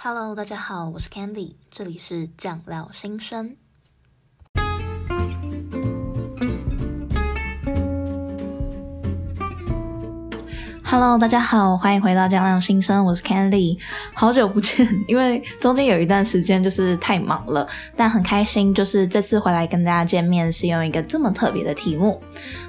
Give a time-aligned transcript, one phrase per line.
[0.00, 3.56] Hello，大家好，我是 Candy，这里是酱料新生。
[10.84, 13.76] Hello，大家好，欢迎回到酱料新生，我是 Candy，
[14.14, 22.22] 好久不见，因为中间有一段时间就是太忙了，但很开心，就是这次回来跟大家见面是用一个这么特别的题目。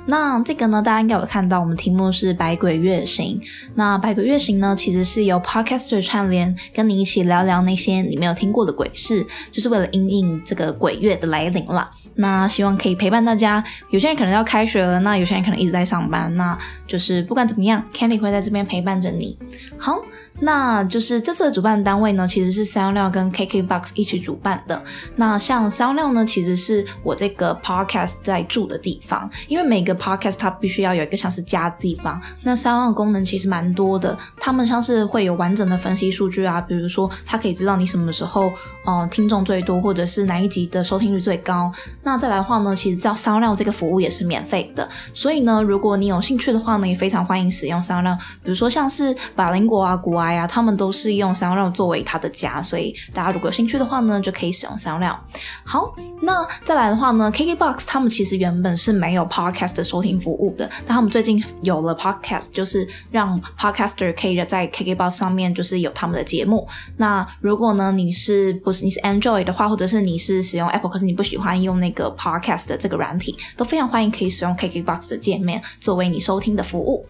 [0.05, 3.39] 那这个呢，大家应该有看到，我们题目是百鬼月行。
[3.75, 11.89] 那百鬼月行呢，其实是由 Podcaster 串联，跟你一起聊聊那些你没有听过的鬼事，就是为了因应这个鬼月的来临了。
[12.15, 13.64] 那希望可以陪伴大家。
[13.89, 19.37] 有些人可能要开学了，那有些人可能一直在上班，那就是不管怎么样，Candy 会在这边陪伴着你。
[19.78, 20.01] 好。
[20.42, 24.82] 那就是这次的主办单位呢，其实是三六六跟 KKBOX 一起主办的。
[25.15, 32.20] 那像三六六呢，其实是我这个 podcast 在住的地方，因为每个 podcast 它必须要有一个像是家的地方。
[32.44, 38.52] 那三六六功能其实蛮多的，他们像是会有完整的分析数据啊，比如说它可以知道你什么时候
[38.86, 41.72] 呃听众最多，或者是哪一集的收听率最高。
[42.03, 48.18] 那再来的话呢，其实叫三六六这个服务也是免费的，所以呢，如果你有兴趣的话呢，也非常欢迎使用三六六。
[48.44, 55.19] 比如说像是百灵果啊、国啊哎呀，他们都是用香料作为他的家，所以大家如果有兴趣的话呢，就可以使用香料。
[55.63, 55.91] 好，
[56.22, 66.67] 那再来的话呢，KKBOX 他们其实原本是没有 Podcast 的收听服务的，但他们最近有了 Podcast，就是让 Podcaster 可以在 KKBOX 上面就是有他们的节目。
[66.97, 77.07] 那如果呢，你是不是你是 Android 的话，或者是你是使用 Apple，可是你不喜欢用那个 Podcast 的这个软体，都非常欢迎可以使用 KKBOX 的界面作为你收听的服务。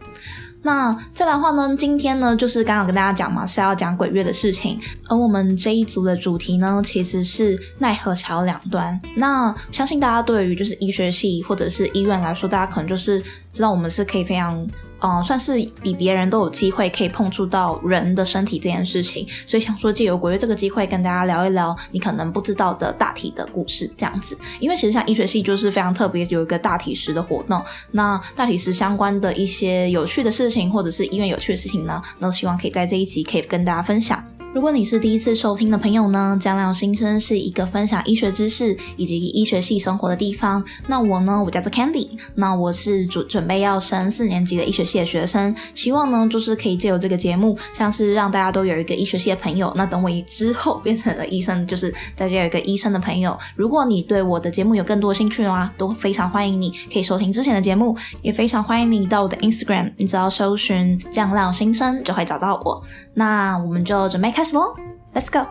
[0.62, 4.80] 那再来的话呢，今天呢，就是刚好跟大家讲嘛，是要讲鬼月的事情。
[5.08, 9.00] 而我们这一组的主题呢，其实是奈何桥两端。
[9.16, 14.68] 那相信大家对于就是医学系或者是医院来说，大家可能就是知道我们是可以非常。
[15.02, 24.38] 嗯、算是比别人都有机会可以碰触到人的身体这件事情，所以想说借由鬼月这个机会跟大家聊一聊你可能不知道的大体的故事，这样子。
[24.60, 27.62] 因为其实像医学系就是非常特别，有一个大体时的活动，
[27.92, 34.24] 那大体时相关的一些有趣的事情，或者是医院有趣的事情呢，那希望可以在这一集可以跟大家分享。
[34.52, 40.64] 如果你是第一次收听的朋友呢，酱料心声是一个分享医学知识以及医学系生活的地方。
[40.88, 45.56] 那我呢，我叫做 Candy，那我是准准备要升四年级的医学系的学生。
[45.76, 49.72] 希望呢，就是可以借由这个节目，像是让大家都有一个医学系的朋友。
[49.76, 53.38] 那等我之后变成了医生，就是大家有一个医生的朋友。
[53.56, 62.82] 如果你对我的节目有更多兴趣的话，都非常欢迎你可以收听之前的节目，也非常欢迎你到我的 Instagram，你只要搜寻酱料心声就会找到我。
[63.14, 64.76] 那我们就准备开始喽
[65.14, 65.46] ，Let's go！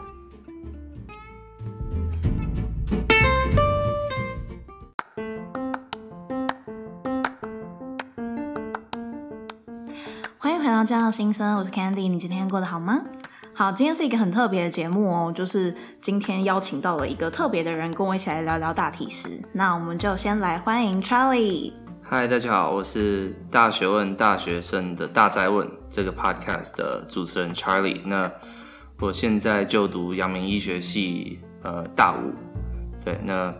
[10.38, 13.03] 欢迎回到《酱料心声》，我是 Candy，你今天过得好吗？
[13.53, 19.43] 好，今天是一个很特别的节目哦，就是今天邀请到了一个特别的人，跟我一起来聊聊大体时。
[19.53, 21.72] 那我们就先来欢迎 Charlie。
[22.03, 28.00] 嗨，大家好，我是大学问大学生的大哉问这个 podcast 的主持人 Charlie。
[28.06, 28.31] 那
[29.00, 32.32] 我现在就读阳明医学系，呃，大五。
[33.04, 33.54] 对，那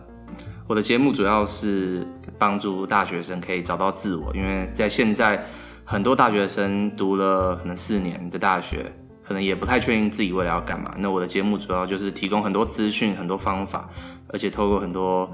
[0.67, 2.05] 我的节目主要是
[2.37, 5.43] 帮助大学生可以找到自我，因为在现在
[5.85, 8.91] 很多大学生读了可能四年的大学，
[9.23, 10.93] 可能也不太确定自己未来要干嘛。
[10.97, 13.89] 那我的节目主要就是提供很多资讯、很多方法，
[14.27, 15.31] 而且透过很多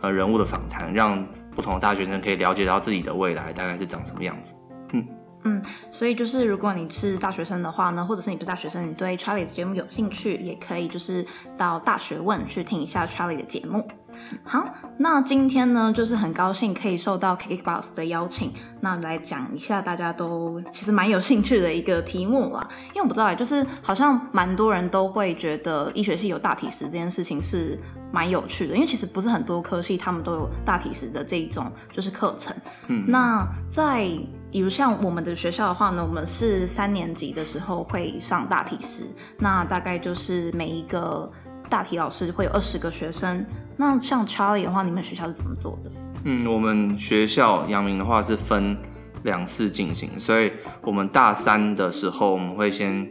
[0.00, 4.52] 呃人物的访谈，让不同的大学生可以了解到自己的未来大概是长什么样子。
[5.44, 5.62] 嗯，
[5.92, 11.24] 所以就是如果你是大学生的话呢，或者是你不是大学生，你对 Charlie 的节目有兴趣，也可以就是
[11.56, 13.86] 到大学问去听一下 Charlie 的节目。
[14.42, 14.66] 好，
[14.98, 22.68] 那今天呢，就是很高兴可以受到 KKBOX 的邀请，那来讲一下大家都其实蛮有兴趣的一个题目啦。
[22.88, 27.78] 因为我不知道，就是好像蛮多人都会觉得医学系有大体时这件事情是
[28.10, 32.54] 蛮有趣的，因为其实不是很多科系他们都有大体时的这一种就是课程。
[32.88, 34.10] 嗯，那在
[34.50, 39.04] 比如像我们的学校的话呢，我们是三年级的时候会上大体师，
[39.38, 41.30] 那大概就是每一个
[41.68, 43.44] 大体老师会有二十个学生。
[43.76, 45.90] 那像 Charlie 的话，你们学校是怎么做的？
[46.24, 48.76] 嗯，我们学校阳明的话是分
[49.22, 50.50] 两次进行，所以
[50.82, 53.06] 我们大三的时候我们会先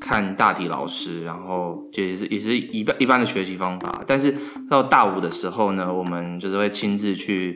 [0.00, 4.02] 看大体老师，然后就也是也是一般一般的学习方法。
[4.06, 4.36] 但是
[4.68, 7.54] 到大五的时候呢，我们就是会亲自去，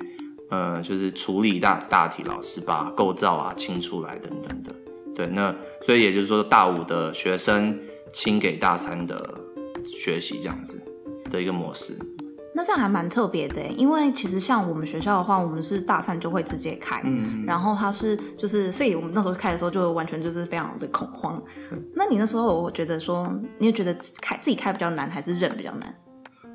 [0.51, 4.73] 呃，就是处理大大体老师把构造啊清出来等等的。
[5.15, 5.55] 对，那
[5.85, 7.79] 所以也就是说，大五的学生
[8.13, 9.35] 清给大三的
[9.85, 10.81] 学习这样子
[11.31, 11.97] 的一个模式。
[12.57, 21.43] 那这样还蛮特别的，因为其实像我们学校的话，我们是大三就会直接开，嗯，然后他是就是，所以我们那时候开的时候就完全就是非常的恐慌。
[21.73, 25.93] 嗯、那你那时候我觉得说，你也觉得开自己开比较难，还是认比较难？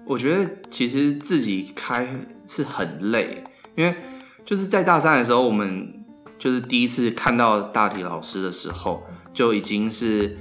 [0.06, 2.08] 我觉得其实自己开
[2.48, 3.44] 是很累，
[3.80, 3.96] 因为
[4.46, 6.04] 就是在大三的时候，我们
[6.38, 9.02] 就是第一次看到大体老师的时候，
[9.34, 10.38] 就已经是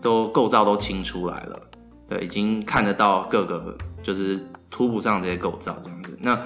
[0.00, 1.60] 都构造都清出来了，
[2.08, 6.16] 对，已经看得到各个就是图谱上这些构造这样子。
[6.22, 6.40] 那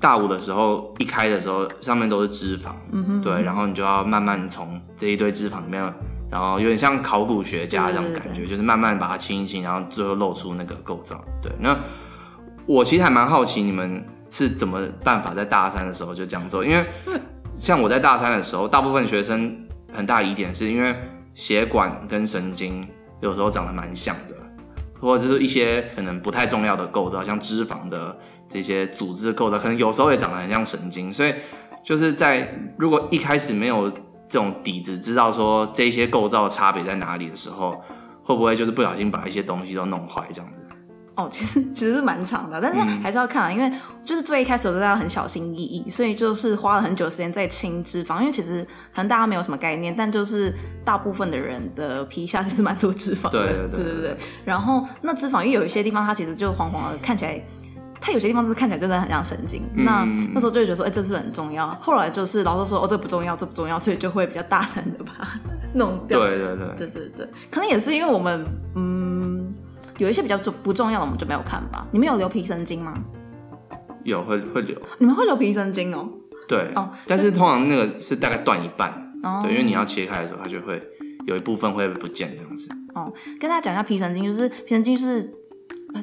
[0.00, 5.80] 大五的时候一开的时候，上面都是脂肪，嗯哼，对，然后你就要慢慢从这一堆脂肪里面。
[6.30, 11.22] 然后有点像考古学家这种感觉，对对对对，就是慢慢把它清一清，然后最后露出那个构造。
[11.40, 11.78] 对，那
[12.66, 14.04] 我其实还蛮好奇你们
[14.34, 16.84] 是怎么办法在大三的时候就这样做，因为
[17.56, 19.56] 像我在大三的时候，大部分学生
[19.92, 20.92] 很大疑点是因为
[21.34, 22.84] 血管跟神经
[23.20, 24.34] 有时候长得蛮像的，
[25.00, 31.32] 或者是一些可能不太重要的构造，像脂肪的这些组织构造，可能有时候也长得很像神经，所以
[31.84, 33.92] 就是在如果一开始没有。
[34.26, 37.80] 这种底子知道说这些构造差别在哪里的时候，
[38.24, 40.63] 会不会就是不小心把一些东西都弄坏这样子？
[41.16, 43.72] 哦，其实其实是蛮长的，但是还是要看啊，嗯、因为
[44.04, 48.64] 就是最一开始我都要很小心翼翼，所以就是花了很久时间在清脂肪，因为其实
[48.94, 50.52] 可能大家没有什么概念，但就是
[50.84, 54.16] 大部分的人的皮下就是蛮多脂肪的，对对对，对对对。
[54.44, 57.40] 然后那脂肪因为有一些地方它其实就黄黄的，看起来。
[58.06, 61.68] 它有些地方就是看起来真的很像神经，嗯、那那时候就会觉得说，哎、欸，这是很重要。
[61.80, 65.40] 后来就是老师说，哦，这不重要，这不重要，所以就会比较大胆的把它
[65.72, 66.20] 弄掉。
[66.20, 68.44] 对对对对对对，可能也是因为我们，
[68.74, 69.23] 嗯，
[69.98, 71.86] 有一些比较重不重要的，我们就没有看吧。
[71.90, 72.94] 你们有留皮神经吗？
[74.04, 74.76] 有，会会留。
[74.98, 76.08] 你们会留皮神经哦？
[76.46, 78.90] 对哦，但是通常那个是大概断一半，
[79.22, 80.82] 哦、对，因为你要切开的时候，它就会
[81.26, 82.68] 有一部分会不见这样子。
[82.94, 85.32] 哦，跟大家讲一下皮神经，就是皮神经是。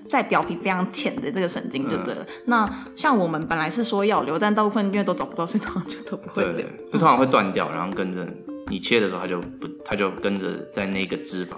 [0.07, 2.23] 在表皮非常浅的这个神经就对了。
[2.23, 6.53] 嗯、那像我们本来是说要留，但大部分因为都找不到，所以通常就都不会留。
[6.53, 8.25] 对，就通常会断掉，然后跟着
[8.67, 11.55] 你切的时候，它就不，它就跟着在那个脂肪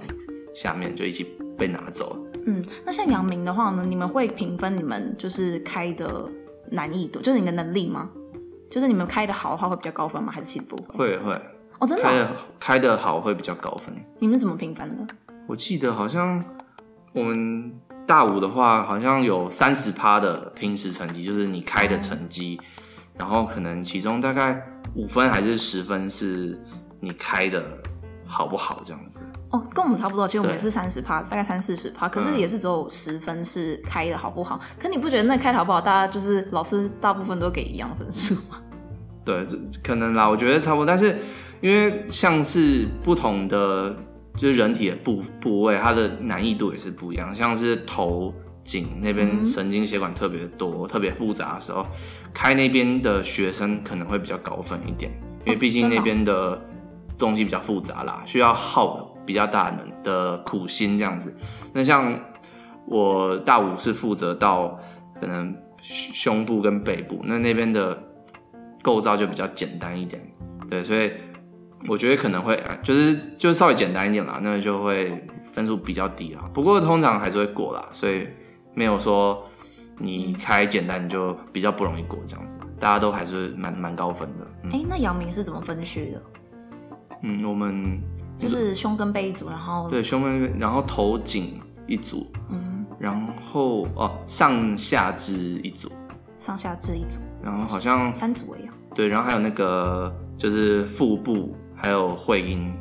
[0.55, 1.23] 下面就一起
[1.57, 2.31] 被拿走了。
[2.45, 6.29] 嗯，那像阳明的话呢，你们会评分你们就是开的
[6.71, 8.09] 难易度，就是你的能力吗？
[8.69, 10.31] 就是你们开的好的话会比较高分吗？
[10.31, 11.17] 还是其实不会？
[11.17, 11.31] 会会
[11.79, 13.95] 哦，真的、啊、开的好会比较高分。
[14.19, 15.13] 你们怎么评分的？
[15.47, 16.43] 我记得好像
[17.13, 17.73] 我们。
[18.05, 22.59] 大五的话，好像有三十趴的平时成绩，就是你开的成绩，
[23.17, 24.61] 然后可能其中大概
[24.93, 26.61] 五分还是十分是
[26.99, 27.63] 你开的
[28.25, 29.23] 好不好这样子。
[29.53, 34.59] 哦，跟我们差不多，其实我们也是三十趴，大概三四十趴，可是也是只有十分是开的好不好。
[34.61, 38.57] 嗯、可你不觉得那开的好不好，大家就是老师大部分都给一样分数吗？
[39.23, 40.85] 对，这可能啦，我觉得差不多。
[40.85, 41.15] 但是
[41.61, 43.95] 因为像是不同的。
[44.35, 47.35] 就是人体的部部位，它的难易度也是不一样。
[47.35, 48.33] 像是头
[48.63, 51.85] 颈那边神经血管特别多、嗯、特别复杂的时候，
[52.33, 55.11] 开那边的学生可能会比较高分一点，
[55.45, 56.59] 因为毕竟那边的
[57.15, 61.35] 东西比较复杂啦，需要耗比较大的苦心这样子。
[61.73, 62.19] 那像
[62.85, 64.79] 我大五是负责到
[65.19, 67.97] 可能胸部跟背部，那那边的
[68.81, 70.21] 构造就比较简单一点，
[70.69, 71.11] 对，所以。
[71.89, 75.21] 我觉得可能会，就是就稍微简单一点啦，那就会
[75.51, 76.41] 分数比较低啦。
[76.53, 78.25] 不过通常还是会过啦，所以
[78.73, 79.43] 没有说
[79.97, 84.45] 你开简单你就比较不容易过这样子，大家都还是蛮蛮高分的。
[84.63, 86.21] 哎、嗯欸，那姚明是怎么分区的？
[87.23, 88.01] 嗯，我们
[88.39, 95.91] 就是胸跟背一组，然后对胸跟背，然后头颈一组，嗯，然后哦上下肢一组，
[96.39, 98.73] 上下肢一组，然后好像三组一样。
[98.95, 101.53] 对，然后还有那个就是腹部。
[101.75, 102.71] 还有会阴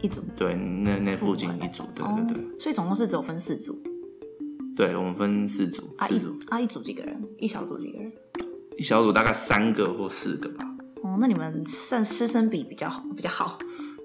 [0.00, 3.80] 一组，对，那那附近一组，对对对，所以总共是只有分四组。
[4.74, 7.16] 对，我们分四组，啊四组啊，一组几个人？
[7.38, 8.12] 一小组几个人？
[8.76, 10.66] 一小组大概三个或四个吧。
[11.04, 13.56] 哦，那你们算师生比比较好，比较好，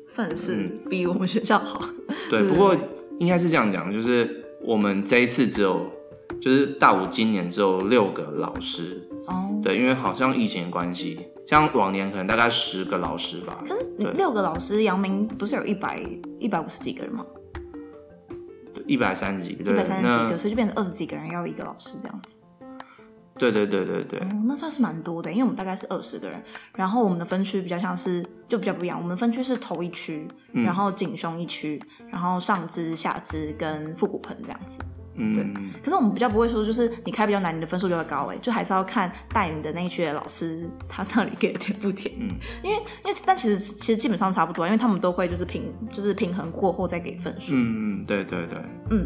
[0.10, 1.82] 算是比我们学校好。
[2.30, 2.76] 对，不过
[3.20, 5.86] 应该是这样讲，就是我们这一次只有，
[6.42, 9.08] 就是大五今年只有六个老师。
[9.28, 11.20] 哦，对，因为好像疫情的关系。
[11.48, 16.00] 像往年可能大概十个老师吧，可是六个老师，阳明不是有一百
[16.40, 17.26] 一百五十几个人吗？
[18.86, 22.36] 一百三十几个，一百三十几个，那所以就变成二十几个人要一个老师这样子。
[23.40, 26.40] 对对对对对，嗯，那算是蛮多的，因为我们大概是二十个人，
[26.76, 31.82] 然后我们的分区比较像是就比较不一样，我们分区是头一区，然后颈胸一区，
[32.12, 34.86] 然后上肢、下肢跟腹股盆这样子。
[35.20, 35.44] 嗯，对。
[35.84, 42.14] 可是我们比较不会说，就是你开比较难，你的分数就会高哎，就还是要看带你的那一区的老师他到底给的甜不甜。
[42.20, 42.30] 嗯，
[42.64, 47.48] 因为因为但其实其实基本上差不多，因为他们都会就是平就是平衡过后再给分数。
[47.50, 48.58] 嗯嗯，对对对。
[48.90, 49.06] 嗯，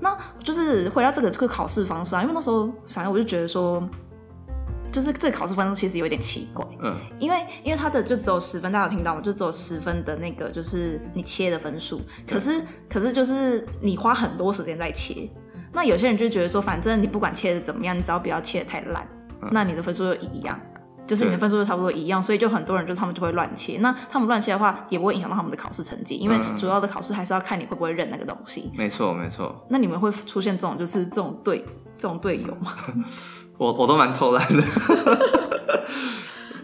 [0.00, 3.82] 那就是回到这个这个考试方式啊，因为那时候反正我就觉得说。
[4.92, 9.20] 就是这个考试分数其实有点奇怪，嗯，因为因为他的就只有十分，大家有听到吗？
[9.20, 15.28] 就只有十分的那个就是你切的分数，可是可是就是你花很多时间在切，
[15.76, 19.06] 那有些人就觉得说，反正你不管切的怎么样，你只要不要切的太烂，
[19.42, 20.58] 嗯，那你的分数就一样，
[21.06, 28.72] 就是你的分数就差不多一样，所以就很多人就他们就会乱切，那他们乱切的话也不会影响到他们的考试成绩，因为主要的考试还是要看你会不会认那个东西。
[28.74, 29.54] 没错没错。
[29.68, 31.62] 那你们会出现这种就是这种队
[31.98, 32.72] 这种队友吗？
[33.58, 34.62] 我我都蛮偷懒的，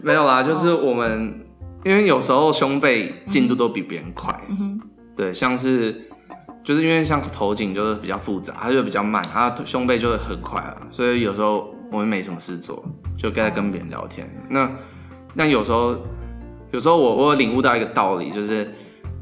[0.01, 1.45] 没有啦，就是我们
[1.85, 4.81] 因为有时候胸背进度都比别人快，嗯哼，
[5.15, 6.09] 对，像是
[6.63, 12.83] 就是因为像头颈就是比较复杂，它就比较慢，它胸背就会很快啊，所以有时候我们没什么事做，
[13.17, 14.27] 就该跟别人聊天。
[14.49, 14.71] 那
[15.33, 15.95] 那有时候
[16.71, 18.73] 有时候我我有领悟到一个道理，就是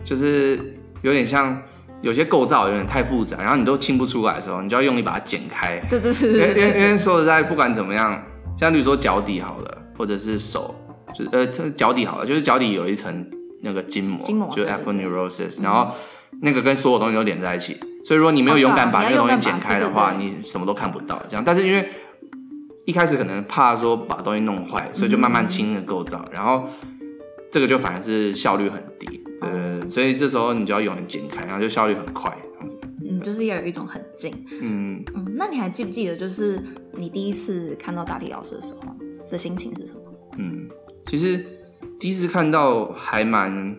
[0.03, 1.61] 就是有点像。
[2.01, 5.79] 有些构造有点太复杂，然后你都清不出来的时候，你就要用力把它剪开。
[5.87, 6.31] 对对对。
[6.31, 8.19] 因为因为因为说实在，不管怎么样，
[8.57, 10.73] 像比如说脚底好了，或者是手，
[11.13, 11.45] 就呃
[11.75, 13.23] 脚底好了，就是脚底有一层
[13.61, 15.93] 那个筋膜，筋膜就是 a p p l e neurosis，然后
[16.39, 21.21] 那个跟所有东西都连在一起，所以如果你没有勇敢把那个东西剪开的话，你什么都看不到。
[21.27, 21.89] 这样，但是因为
[22.85, 26.67] 一开始可能怕说把东西弄坏，所以就慢慢清那个构造，然后
[27.51, 29.23] 这个就反而是效率很低。
[29.41, 32.79] 呃，所以这时候你就要用力剪开，然后就效率很快，这样子。
[33.09, 34.31] 嗯，就是要有一种很近。
[34.61, 36.59] 嗯嗯，那你还记不记得，就是
[36.93, 38.81] 你第一次看到大体老师的时候
[39.31, 40.01] 的心情是什么？
[40.37, 40.69] 嗯，
[41.07, 41.43] 其实
[41.99, 43.75] 第一次看到还蛮，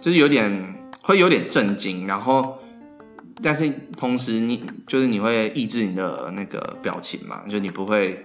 [0.00, 2.58] 就是有点会有点震惊，然后，
[3.42, 8.24] 但是同时你就是你会抑制你的那个表情嘛，就你不会。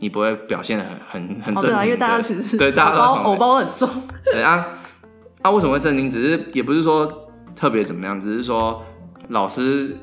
[0.00, 3.88] 你不会表现的很很很正经，因为大家其实对大家偶包很重。
[4.22, 4.64] 对啊，
[5.42, 6.08] 啊为什么会震惊？
[6.08, 8.80] 只是也不是说特别怎么样，只是说
[9.30, 9.96] 老师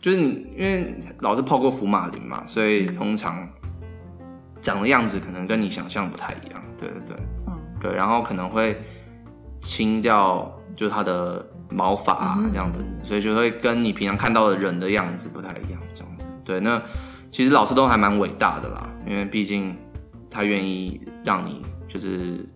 [0.00, 3.44] 就是你，因为老师泡过福马林嘛，所以通常
[4.60, 6.62] 长的样子可能跟你想象不太一样。
[6.78, 7.16] 对对对，
[7.48, 8.80] 嗯，对，然后可能会
[9.60, 16.24] 清掉就是他的毛发啊这样的，所以就会跟你平常看到的人的样子不太一样，这样子。
[16.44, 16.80] 对，那。
[17.30, 19.74] 其实老师都还蛮伟大的啦，因为毕竟
[20.30, 22.46] 他愿意让你就是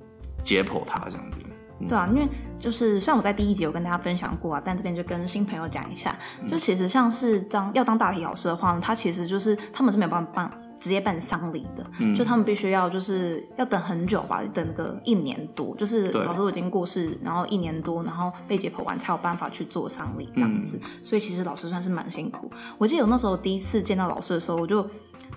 [0.42, 1.40] 解剖他这样子。
[1.80, 6.14] 嗯、对啊，因为就是虽然我在第一集有跟大家分享过啊，但这边就跟新朋友讲一下，
[6.50, 10.50] 就其实像是当要当大体老师的话呢，他其实就是他们是没有办法。
[10.78, 22.50] 直接办丧礼的，嗯、就他们必须要就是要等很久吧，等个一年多，就是老师都已经过世，然后一年多，然后被解剖完才有办法去做丧礼这样子，嗯、所以其实老师算是蛮辛苦。
[22.78, 24.87] 我记得我那时候第一次见到老师的时候，我就。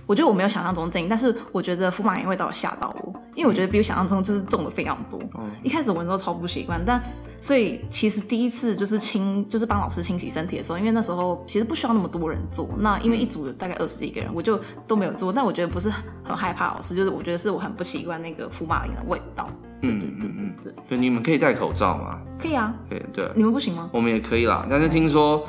[0.05, 5.19] 我觉得我没有想象中震惊，但是我觉得福马林味道吓到我，因为我觉得比我想象中就是重的非常多。
[5.37, 7.01] 嗯、一开始闻都超不习惯，但
[7.41, 15.31] 所以其实第一次就是清，就是帮老师清洗身体的时候，因为那时候其实不需要那么多人做，那因为一组有大概二十几个人，我就都没有做。
[15.31, 15.89] 但我觉得不是
[16.23, 19.49] 很害怕老师，就是我觉得是我很不习惯那个福马林的味道。
[19.81, 22.19] 嗯嗯嗯嗯，对对，你们可以戴口罩吗？
[22.37, 23.89] 可以啊，可以对，你们不行吗？
[23.93, 25.45] 我们也可以啦，但是听说。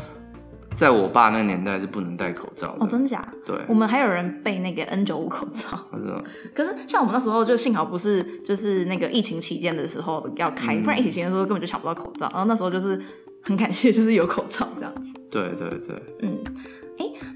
[0.76, 2.84] 在我爸那个年代是不能戴口罩的。
[2.84, 3.26] 哦，真假？
[3.44, 5.78] 对，我们还有人备那个 N 九五口罩。
[6.54, 12.28] 可是像我们那时候就幸好不是就是那个疫情期间的时候要开，嗯、不然疫情期间的时候根本就抢不到口罩。
[12.32, 13.00] 然后那时候就是
[13.42, 15.20] 很感谢，就是有口罩这样子。
[15.30, 16.38] 对对对，嗯。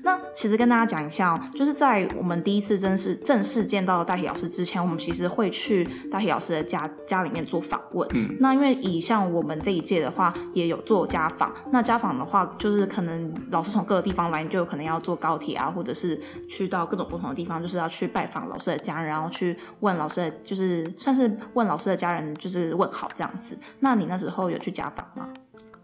[0.04, 5.82] 那其实跟大家讲一下哦，就是在我们第一次正式正式见到大体老师之前，我们其实会去
[6.12, 8.06] 大体老师的家家里面做访问。
[8.14, 11.50] 嗯，那因为以像我们这一届的话，也有做家访。
[11.72, 23.58] 那家访的话，就是可能老师从各个地方来，你就有可能要坐高铁啊，或者是去到各种不同的地方，就是要去拜访老师的家人，然后去问老师的，就是算是问老师的家人，就是问好这样子。
[23.80, 25.32] 那你那时候有去家访吗？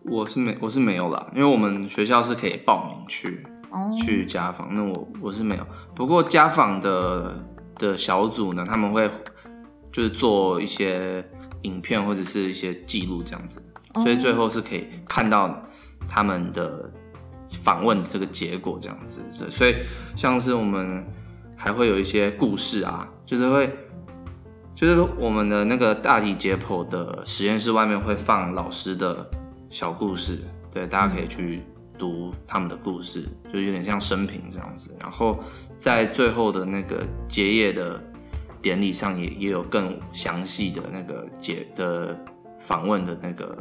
[0.03, 3.43] 我是没，我是没有啦，因为我们学校是可以报名去。
[3.99, 5.67] 去家访，那我我是没有。
[5.95, 7.35] 不过家访的
[7.77, 9.11] 的小组呢，他们会
[9.93, 11.25] 就是做一些
[11.63, 13.63] 影片或者是一些记录这样子，
[13.95, 15.63] 所以最后是可以看到
[16.09, 16.91] 他们的
[17.63, 19.21] 访问这个结果这样子。
[19.39, 19.77] 对，所以
[20.17, 21.05] 像是我们
[21.57, 23.71] 还会有一些故事啊，就是会
[24.75, 29.29] 就是我们的那个大体解剖的实验室外面会放老师的
[29.69, 30.39] 小故事，
[30.73, 31.63] 对，大家可以去。
[32.01, 34.97] 读他们的故事，就有点像生平这样子。
[34.99, 35.39] 然后
[35.79, 38.03] 在最后的那个结业的
[38.63, 42.19] 典礼上也，也也有更详细的那个结的
[42.61, 43.57] 访问的那个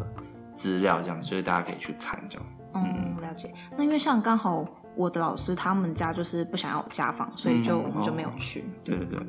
[0.56, 2.46] 资料，这样，所以大家可以去看这样。
[2.76, 3.54] 嗯，了解。
[3.78, 4.66] 那因为像刚好
[4.96, 8.64] 我的老师他们家就是不想要家访，所以就、嗯、我们就没有去。
[8.84, 9.20] 对对对。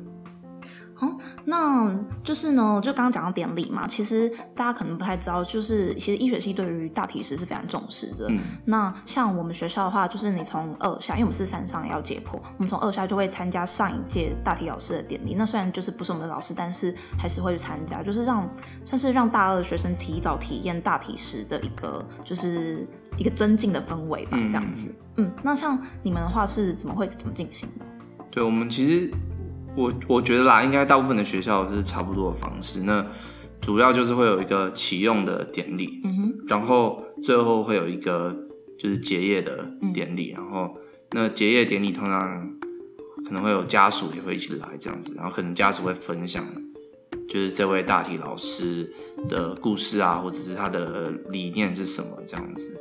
[1.01, 8.27] 好、嗯，那就是呢，就刚刚讲到典礼嘛，其实大家可能不太知道，就是其实医学系对于大体师是非常重视的。
[8.29, 15.33] 嗯、那像我们学校的话，就是你从二下，因为我们是三上要解剖，我们从二下就会参加上一届大体老师的典礼。
[15.33, 18.47] 那虽然就是不是我们的老师，但是还是会去参加，就是让
[18.85, 24.81] 算是让大二的学生提早体验大体师的一个就是一个尊敬的氛围吧，这样子。
[25.15, 27.85] 嗯，嗯，那像你们的话是怎么会怎么进行的？
[28.29, 29.11] 对，我们其实。
[29.75, 32.81] 我我觉得啦，应该大部分的学校是差不多的方式。
[32.83, 33.05] 那
[33.61, 38.35] 主要就是会有一个启用的典礼，嗯哼，然后最后会有一个
[38.77, 40.75] 就是结业的典礼，嗯、然后
[41.11, 42.49] 那结业典礼通常
[43.23, 46.43] 可能会有家属也会一起来这样子，然后可能家属会分享
[47.29, 48.91] 就是这位大体老师
[49.29, 52.77] 的故事啊，或者是他的理念是什么这样子。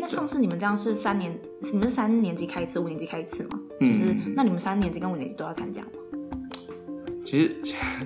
[0.00, 3.58] 那上次你们这样是三年，你们是三年级开一次，五年级开一次吗？
[3.80, 5.88] 就是、嗯、那你们三年级跟五年级都要参加吗？
[7.26, 7.56] 其实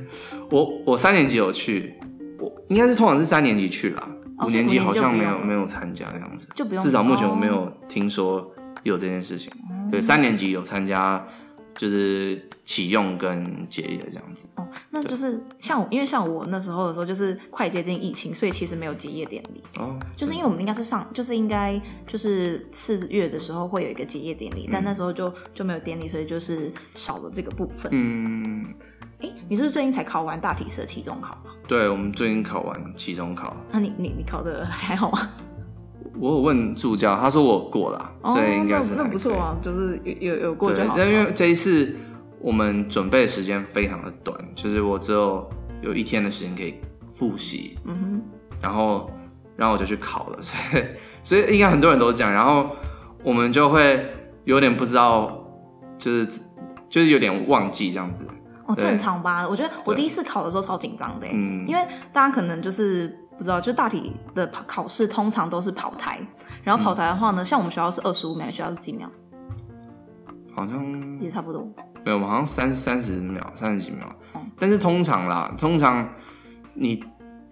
[0.50, 1.94] 我我三年级有去，
[2.38, 4.08] 我应该是通常是三年级去啦，
[4.38, 6.82] 哦、五年级好像没有没有参加这样子，就不用。
[6.82, 8.50] 至少目前我没有听说
[8.82, 9.52] 有这件事情。
[9.68, 11.22] 哦、对，三年级有参加，
[11.76, 14.46] 就是启用跟结业这样子。
[14.56, 19.62] 哦，那就是像因为像我那时候的时候，就是快接近疫情，所以其实没有结业典礼。
[19.78, 27.90] 哦，就是因为我们应该是上，就是应该就是四月的时候会有一个结业典礼，嗯、但那时候就就没有典礼，所以就是少了这个部分。
[27.92, 28.64] 嗯。
[29.22, 31.36] 哎，你是不是最近才考完大体社期中考？
[31.68, 33.56] 对，我们最近考完期中考。
[33.70, 35.28] 那你你你考的还好吗？
[36.18, 40.94] 我有问助教，他说我过了，哦、所以应该是那不错啊，就是有有有过就好。
[40.94, 41.96] 对，因为这一次
[42.40, 45.48] 我们准备的时间非常的短，就是我只有
[45.80, 46.74] 有一天的时间可以
[47.16, 48.22] 复习，嗯哼，
[48.60, 49.10] 然后
[49.56, 50.84] 然后我就去考了，所以
[51.22, 52.70] 所以应该很多人都讲，然后
[53.22, 54.04] 我们就会
[54.44, 55.42] 有点不知道，
[55.96, 56.40] 就是
[56.88, 58.26] 就是有点忘记这样子。
[58.72, 59.46] 哦，正常吧？
[59.48, 63.08] 我觉得我第一次考的时候超紧张的，嗯，因为大家可能就是
[63.38, 66.20] 不知道，就大体的考试通常都是跑台，
[66.62, 69.08] 然后跑台的话呢，嗯、像我们学校是二十五秒，学校是几秒？
[70.54, 71.66] 好像也差不多。
[72.04, 74.06] 没有，好像三三十秒，三十几秒。
[74.34, 76.06] 嗯、但是通常啦，通常
[76.74, 77.02] 你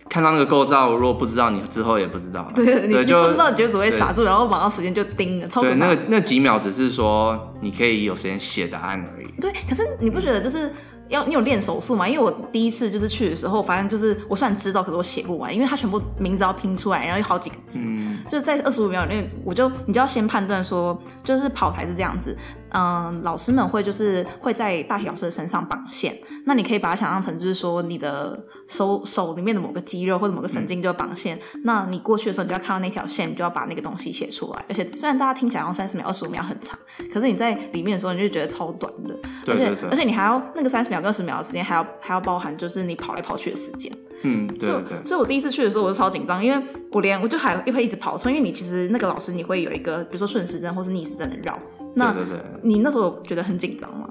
[0.09, 2.51] 看到那个构造，如果不知道，你之后也不知道。
[2.55, 5.49] 对，对，你就不知道，你就只会傻住，然后马上时间就盯了。
[5.49, 9.29] 超对，那个那几秒只是说你可以有时间写答案而已。
[9.40, 10.73] 对，可是你不觉得就是？
[11.09, 12.07] 要你有练手速吗？
[12.09, 22.37] 因为我第一次就是去的时候，反正就是我虽然知道，可是我写不完，因为它全部名字要拼出来，然后有好几个字，嗯，就是在二十五秒里面，我就你就要先判断说，就是跑台是这样子，
[22.72, 36.78] 嗯，老师们会就是会在大体老师的身上绑线，那你可以把它想象成就是说你的手手里面的某个肌肉或者某个神经就绑线，嗯、那你过去的时候，你就要看到那条线，你就要把那个东西写出来，而且虽然大家听起来要三十秒、二十五秒很长，
[37.14, 39.14] 可是你在里面的时候，你就觉得超短的，
[39.46, 40.98] 对对对，而且而且你还要那个三十秒。
[40.98, 43.88] 跟二十秒的时间，还要还要包含就是你跑来跑去的时间。
[44.24, 45.00] 嗯，对对。
[45.07, 51.57] 所以，我第一次去的时候，我就超紧张，因为我连我就还会一直跑错，因为你其实那个老师你会有一个，比如说顺时针或是逆时针的绕。
[51.99, 52.45] 那对对对。
[52.63, 54.09] 你那时候觉得很紧张吗？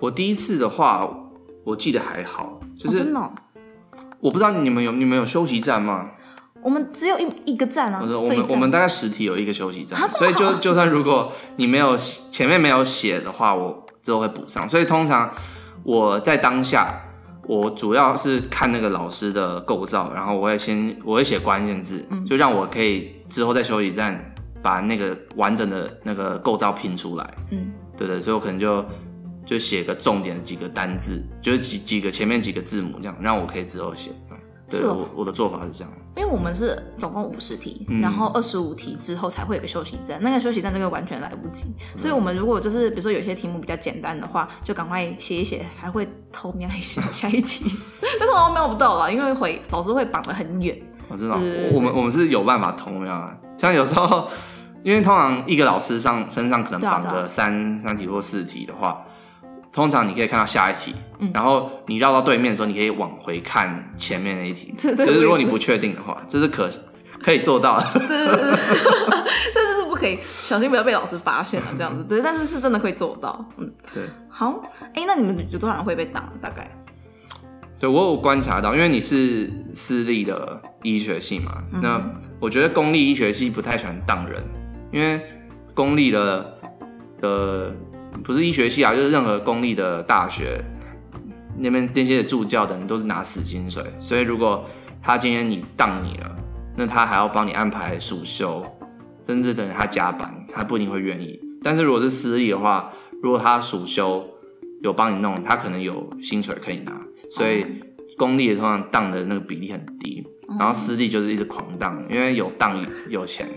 [0.00, 1.08] 我第一次的话，
[1.62, 3.30] 我记得还好，就是、哦、真的、哦。
[4.20, 6.10] 我不知道你们有你们有休息站吗？
[6.62, 8.00] 我们只有一一个站啊。
[8.02, 14.68] 我们我们大概实体有一个休息站，所以就就算如果你没有前面没有写的话，我之后会补上。
[14.68, 15.30] 所以通常
[15.84, 17.02] 我在当下。
[17.48, 24.34] 我主要是看那个老师的构造，然后我会先我会写关键字，嗯、就让我可以之后在休息站
[24.66, 27.34] 把那个完整的那个构造拼出来。
[27.52, 28.84] 嗯，对对，所以我可能就
[29.46, 34.10] 就写个重点几个单字，就是几几个前面几个字母这样，让我可以之后写。
[34.68, 47.70] 对，是我我的做法是这样，因为我们是总共五十题，嗯、然后二十五题之后才会有个休息站，那个休息站这个完全来不及，嗯、所以我们如果就是比如说有些题目比较简单的话，就赶快写一写，还会偷瞄一下 下一题，
[48.18, 50.76] 但是我瞄不到了，因为会老师会绑得很远。
[51.08, 51.36] 我知道，
[51.72, 54.28] 我们我们是有办法偷瞄啊，像有时候
[54.86, 59.02] 因为通常一个老师上身上可能绑个三三题或四题的话。
[59.72, 64.72] 通常你可以看到下一题，嗯、然后你绕到对面的时候，你可以往回看前面那一题。
[64.78, 66.66] 就对是如果你不确定的话，这是可
[67.20, 67.86] 可以做到的。
[67.98, 68.56] 对对对，
[69.54, 72.02] 但是是不可以，小心不要被老师发现了这样子。
[72.04, 73.44] 对，但是是真的可以做到。
[73.58, 74.04] 嗯，对。
[74.30, 74.62] 好，
[74.94, 76.26] 哎，那你们有多少人会被挡？
[76.40, 76.70] 大概？
[77.78, 82.02] 对，我有观察到，因为你是私立的医学系嘛，嗯、那
[82.40, 84.42] 我觉得公立医学系不太喜欢挡人，
[84.92, 85.20] 因为
[85.74, 86.58] 公立的
[87.20, 87.72] 的。
[88.24, 90.58] 不是医学系啊，就是任何公立的大学，
[91.58, 94.64] 那边那些助教的人都是拿死薪水，所以如果
[95.02, 96.36] 他今天你当你了，
[96.76, 98.64] 那他还要帮你安排暑修，
[99.28, 101.38] 甚至等于他加班，他不一定会愿意。
[101.62, 102.90] 但是如果是私立的话，
[103.22, 104.26] 如果他暑休
[104.82, 106.98] 有帮你弄，他可能有薪水可以拿。
[107.30, 107.64] 所以
[108.16, 110.26] 公立的通常当的那个比例很低，
[110.58, 113.48] 然后私立就是一直狂荡，因为有荡有钱。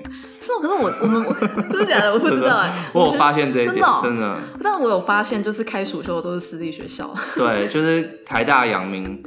[0.42, 0.60] 是吗？
[0.62, 1.24] 可是我我们
[1.70, 2.14] 真的假的？
[2.14, 2.90] 我不知道哎。
[2.94, 4.40] 我有发现这一点，真的，哦、真的。
[4.64, 7.14] 但我有发现，就是开暑休的都是私立学校。
[7.36, 9.22] 对，就是台大、阳明，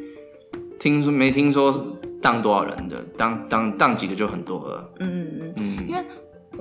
[0.80, 4.90] 听说没听说当多少人的，当当当几个就很多了。
[5.00, 6.02] 嗯嗯嗯，因为。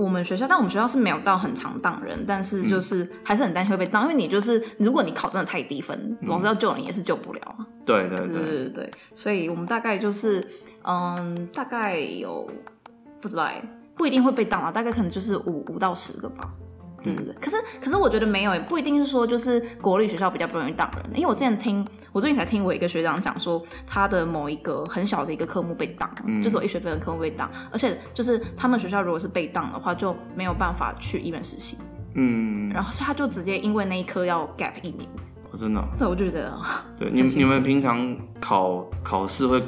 [0.02, 7.42] 我们学校，但我们学校是没有到很常当人，但是就是还是很担心会被当，嗯、因为你就是如果你考真的太低分，嗯、老师要救你也是救不了。
[7.86, 10.46] 对对对对对对，所以我们大概就是
[10.84, 12.50] 嗯，大概有
[13.22, 13.62] 不知道哎，
[13.96, 16.50] 不一定会被当啊，大概可能就是五五到十个吧。
[17.04, 31.78] 对对对，可是可是我觉得没有，也不一定是说就是国立学校比较不容易当人，因为我之前听，我最近才听我一个学长讲说，他的某一个很小的一个科目被当，嗯、就是我一学分的科目被当，而且就是他们学校如果是被当的话，就没有办法去医院实习，
[32.16, 35.08] 嗯，然后所以他就直接因为那一科要 gap 一年，
[35.52, 36.54] 我真的、哦，对，我就觉得，
[37.00, 39.60] 对，你们你们平常考考试会，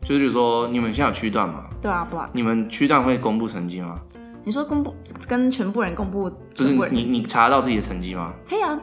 [0.00, 1.66] 就是比如说你们现在有区段吗？
[1.82, 3.98] 对啊，不啊，你们区段会公布成绩吗？
[4.44, 4.94] 你说公布
[5.28, 8.32] 跟全部人公布，不是你你查得到自己的成绩吗？
[8.48, 8.78] 可以啊，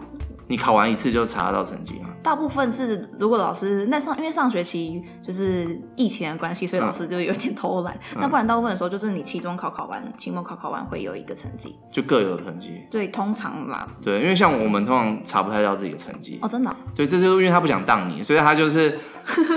[0.48, 2.10] 你考完一次就查得到成绩吗。
[2.24, 7.96] 大部分是如果老师那上因为上学期就是疫情的关系，所以老师就有点偷懒。
[8.14, 12.82] 嗯、那不然大部分的时候就是你期中考考完，期末考考完会有一个成绩，就各有成绩。
[12.92, 13.88] 对，通常啦。
[14.02, 16.38] 对，因为像我们通常查不太到自己的成绩。
[16.42, 16.78] 哦，真的、啊。
[16.94, 19.00] 对，这就是因为他不想当你，所以他就是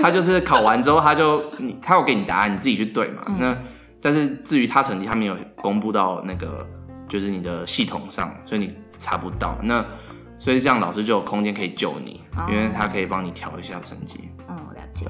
[0.01, 3.23] 他就是考完之后他就你他有给你答案，你自己去对嘛。
[3.27, 3.57] 嗯、那。
[4.01, 6.65] 但是至于他成绩，他没有公布到那个，
[7.07, 9.55] 就是你的系统上，所以你查不到。
[9.61, 9.85] 那
[10.39, 14.29] 所以这样老师就有空间可以救你，哦、因为他可以帮你调一下成绩。
[14.49, 15.05] 嗯，了解。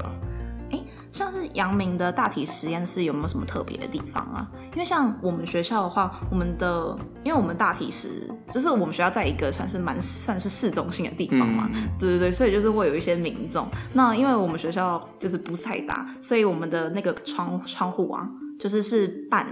[0.71, 4.49] 哎、欸，像是阳明的大体实验室有没有什么特别的地方啊？
[4.73, 13.65] 因为像我们学校的话，我们的因为我们大体实就是我们学校在一个算是蛮算是市中心的地方嘛，嗯、对对对，所以就是会有一些民众。
[13.93, 18.27] 那因为我们学校就是不是太大，所以我们的那个窗窗户啊。
[18.61, 19.47] 就是是半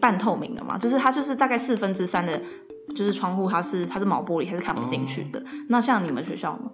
[0.00, 2.40] 半透明的嘛，就是它就是大概四分之三的，
[2.94, 5.40] 就是窗户它是它是毛玻璃，它是看不进去的。
[5.40, 6.70] 哦、那像你们学校吗？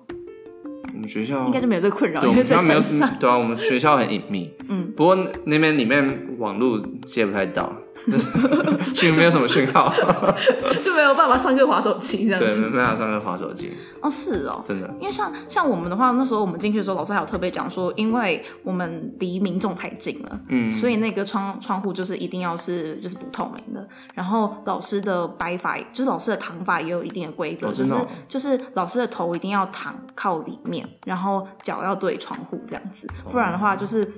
[0.93, 3.09] 我们学校应该就没有这个困扰，因为在山上。
[3.19, 4.53] 对啊，我们学校很隐秘。
[4.69, 7.73] 嗯，不过那边里面网络接不太到。
[8.95, 9.93] 其实没有什么讯号，
[10.83, 12.61] 就没有办法上课滑手机这样子。
[12.61, 13.73] 对，没办法上课滑手机。
[14.01, 14.89] 哦，是哦，真的。
[15.01, 23.87] 因为像像我们的话，那时候我们进去的时候，老师还有特别讲说，因为我们离民众太近了，嗯，所以那个窗窗户就是一定要是就是不透明的。
[24.15, 27.95] 然后老师的摆法，就是老师的躺法也有一定的规则，就是
[28.29, 34.11] 就是老师的头一定要躺靠里面，然后脚要对窗户这样子，不然的话就是。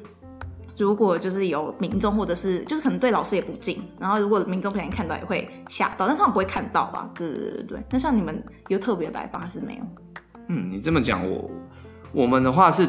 [0.79, 7.11] 如果就是有民众，或者是就是可能对老师也不敬，然后如果民众不小心看到也会吓到，但通常不会看到吧？
[7.15, 7.83] 对对对对。
[7.91, 9.81] 那像你们有特别摆法还是没有？
[10.49, 11.51] 嗯，你这么讲，我
[12.13, 12.89] 我们的话是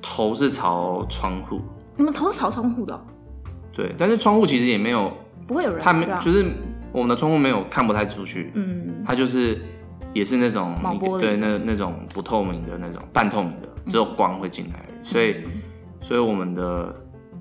[0.00, 1.60] 头是朝窗户。
[1.96, 3.00] 你们头是朝窗户的？
[3.72, 5.12] 对，但是窗户其实也没有
[5.46, 6.46] 不会有人，他没就是
[6.92, 9.60] 我们的窗户没有看不太出去，嗯，它就是
[10.12, 10.72] 也是那种
[11.20, 15.36] 对，那那种不透明的那种半透明的，只有光会进来，嗯、所以
[16.00, 16.94] 所以我们的。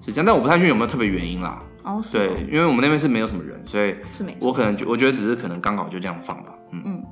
[0.05, 1.63] 是这样，但我不太确定有没有特别原因啦。
[1.83, 4.37] 哦，对，因为我们那边是没有什么人，所以是没。
[4.41, 6.53] 我可能觉，我觉得只是可能刚好就这样放吧。
[6.71, 7.03] 嗯嗯。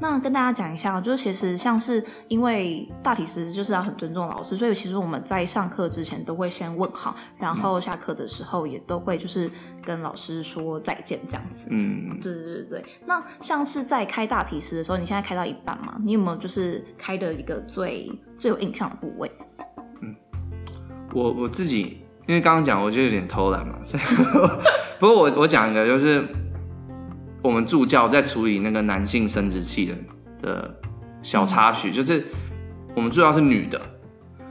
[0.00, 9.48] 那跟大家讲一下，就是其实像是因为大体师就是要很尊重老师，所以其实我们在上课之前都会先问好，然后下课的时候也都会就是
[9.84, 11.68] 跟老师说再见这样子。
[11.70, 12.84] 嗯，对对对对。
[13.06, 15.96] 那像是在开大体师的时候，你现在开到一半嘛？
[16.02, 19.30] 你有没有就是开的一个最最有印象的部位？
[20.00, 20.14] 嗯，
[21.14, 22.01] 我我自己。
[22.26, 24.02] 因为刚刚讲，我就有点偷懒嘛，所以
[25.00, 26.24] 不过我我讲一个，就是
[27.42, 29.94] 我们助教在处理那个男性生殖器的
[30.40, 30.74] 的
[31.22, 32.24] 小插曲，嗯、就是
[32.94, 33.80] 我们助教是女的，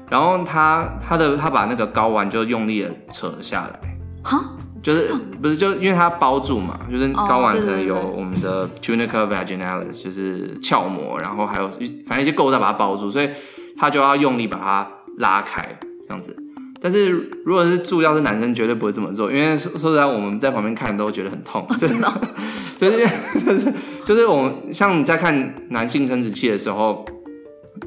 [0.10, 3.80] 然后她她的她把那个睾丸就用力的扯了下来，
[4.22, 4.44] 哈，
[4.84, 11.70] 就是不是就因为它包住嘛，就是睾丸可能有我们的 tunica vaginalis，就是鞘膜，然后还有
[12.06, 13.30] 反正一些构造把它包住，所以
[13.78, 16.36] 她就要用力把它拉开，这样子。
[16.84, 17.12] 但是
[17.46, 21.64] 如果是助教是男生，绝对不会这么做，因为说说实在，我们在旁边看都觉得很痛。
[21.78, 22.22] 真的，
[22.80, 23.10] 就是因为
[23.46, 27.06] 就是就是我们像你在看男性生殖器的时候，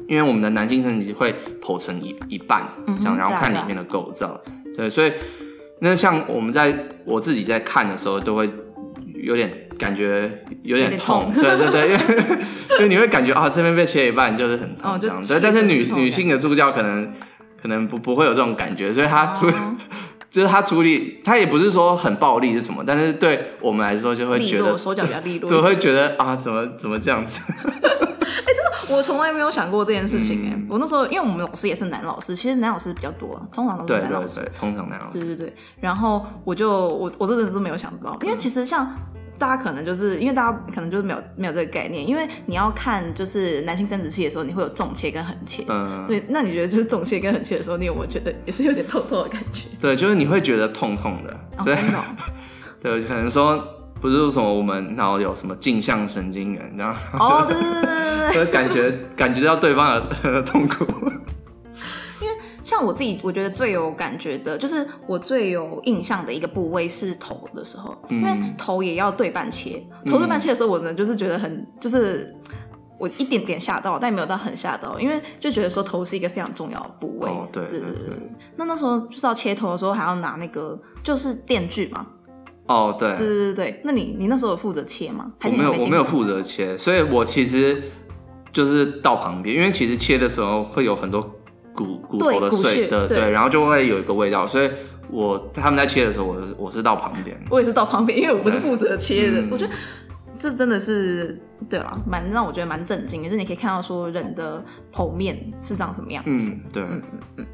[0.07, 2.65] 因为我们的男性生殖器会剖成一一半
[3.01, 4.39] 这样，然后看里面的构造。
[4.77, 5.11] 对，所以
[5.81, 8.49] 那像我们在我自己在看的时候，都会
[9.21, 11.29] 有点感觉有点痛。
[11.33, 11.99] 对对对，因为
[12.79, 15.21] 因为你会感觉啊，这边被切一半就是很痛这样。
[15.21, 17.11] 对，但是女女性的助教可能。
[17.65, 19.55] 可能不不会有这种感觉，所以他处、oh.
[19.57, 19.61] 处
[20.29, 27.41] 就是他处理，他也不是说很暴力是什么，但是对我们来说就会觉得手脚比较利落， 对，会觉得啊，怎么怎么这样子？
[27.65, 30.53] 哎、欸，真的，我从来没有想过这件事情哎、欸。
[30.53, 35.55] 嗯、我那时候，因为我们老师也是男老师，其实男老师比较多，通常都是男老师，对对对，通常男老师，对对对。
[35.79, 38.87] 然后我就我我真的是没有想到，因为其实像
[39.37, 46.23] 大家可能就是因为大家可能就是没有没有这个概念，因为你要看就是男性生殖器的时候，你会有纵切跟横切，嗯，对。
[46.29, 49.67] 那你觉得就是纵切跟横切的时候，你有没有觉得也是有点痛痛的感觉？
[49.81, 52.03] 对，就是你会觉得痛痛的，所以、哦、
[52.81, 53.63] 对，可能说。
[54.01, 60.85] 不是说什么我们然后有什么镜像神经元，然后哦对，对对对对 感觉感觉到对方的痛苦。
[62.65, 72.35] 像我自己，我觉得最有感觉的，就是我最有印象的一个部位是头的时候，嗯、因为头也要对半切，头对半切的时候，我呢就是觉得很，就是
[72.99, 77.29] 我一点点吓到，但也没有到很吓到，因为就觉得说头是一个非常重要的部位。
[77.29, 78.17] 哦、对对对，对。
[78.57, 82.07] 那那时候就是要切头的时候，还要拿那个就是电锯嘛。
[82.67, 85.31] 哦，对，对对对对，那你你那时候有负责切吗？
[85.37, 87.83] 还是我没有，我没有负责切，所以我其实
[88.51, 91.29] 就是到旁边，因为其实切的时候会有很多
[91.75, 94.69] 骨骨头的碎的，对，然后就会有一个味道，所以
[95.09, 99.73] 我他们在切的时候，我是我是到旁边， 我也是到旁边，因为我不是负责切的，我觉得
[100.39, 107.45] 这真的是对啊，蛮让我觉得蛮震惊的，就是你可以看到说人的剖面是长什么样子，嗯，对，嗯嗯嗯，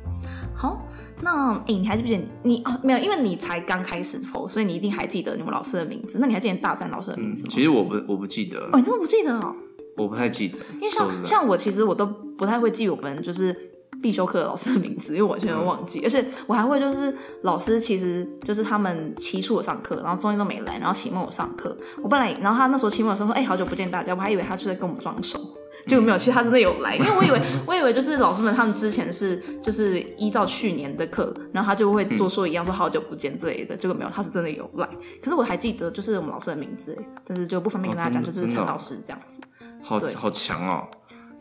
[0.56, 0.88] 好。
[1.24, 2.80] 那哎、欸，你还记不记得你哦？
[2.82, 6.18] 没有，因为你才刚开始剖，所以你一定还记得你们老师的名字。
[6.20, 7.48] 那你还记得大三老师的名字吗？
[7.48, 8.58] 嗯、其实我不，我不记得。
[8.58, 9.56] 哦，你真的不记得哦？
[9.98, 13.56] 我不太记得，因为像像我，其实我都不太会记我们就是
[14.02, 16.00] 必修课的老师的名字，因为我完全都忘记。
[16.00, 21.78] 嗯、而且我还会就是老师，其实就是他们期初我上课，然后中间都没来，然后期末我上课。
[22.02, 25.40] 我本来，然后他那时候期末的时候说：“哎、欸，好久不见大家。”我还以为他是在跟我们装熟。
[25.88, 34.88] 就没有，其实他真的有来，因为我以为，我以为就是老师们他们之前是就是依照去年的课，然后他就会做说一样说好久不见之类的，结果没有，他是真的有来。
[35.24, 39.42] 可是我还记得就是我们老师的名字，但是就不方便跟大家讲，就是陈老师这样子。
[39.82, 40.88] 好好强哦，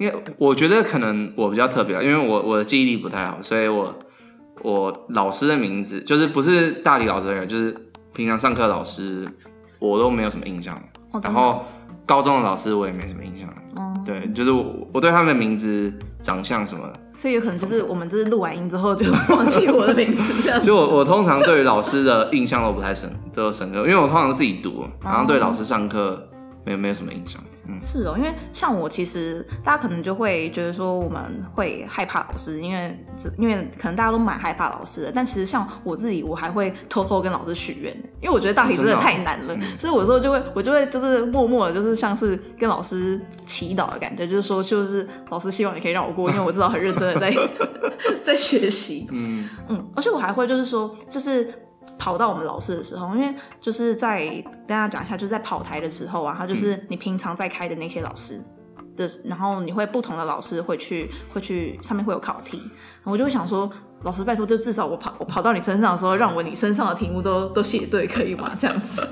[0.01, 3.95] 因为我觉得可能我比较特别，因为我我的记忆力不太好，所以我
[4.63, 7.77] 我老师的名字就是不是大理老师，就是
[8.15, 9.25] 平常上课老师
[9.79, 10.77] 我都没有什么印象，
[11.23, 11.63] 然后。
[12.07, 16.83] 高中的老师我也没什么印象，哦，对，就是我我对他们的名字、长相什么，
[17.15, 20.59] 所以有可能就是我们这是录完音之后就 忘记我的名字这样。
[20.61, 26.29] 就我我通常对于老师的印象都不太深，都深刻，因为我通常自己读，然后对老师上课
[26.65, 27.43] 没有没有什么印象。
[27.83, 31.23] 是哦，因为像我，其实大家可能就会觉得说我们
[31.55, 32.99] 会害怕老师，因为
[33.39, 35.13] 因为可能大家都蛮害怕老师的。
[35.15, 47.33] 但其实像我自己，我还会偷偷跟老师许愿，因为我觉得大题真的太难了，哦嗯、所以我说就会我就会就是默默的，就是像是跟老师祈祷的感觉，就是说就是老师希望你可以让我过，因为我知道很认真的在
[48.25, 49.07] 在学习。
[49.13, 51.55] 嗯嗯，而且我还会就是说就是。
[52.01, 54.25] 跑到我们老师的时候，因为就是在
[54.67, 58.43] 跟大家讲一下，就是在跑台的时候啊，他就是你平常在开的那些老师
[58.97, 62.59] 的，然后你会不同的老师会去会去上面会有考题，
[63.05, 63.71] 我就会想说，
[64.03, 68.57] 老师拜托，就至少我跑我跑到你身上的时候，让我你身上的题目都都写对，可以吗？
[68.59, 69.07] 这样子，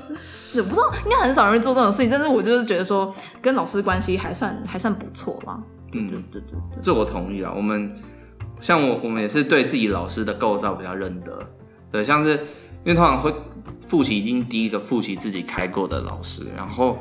[0.55, 5.61] 我 不知道，应该很少人会做这种事情，但是我就是觉得说跟老师关系还算还算不错吧。
[5.93, 7.53] 嗯，对对对，这我同意啊。
[7.55, 7.95] 我们
[8.59, 11.37] 像我我们也是对自己老师的构造比较认得，
[11.91, 12.39] 对，像是。
[12.89, 13.31] 因为通常会
[13.87, 16.97] 复习，一定第一个复习自己开过的老师，然后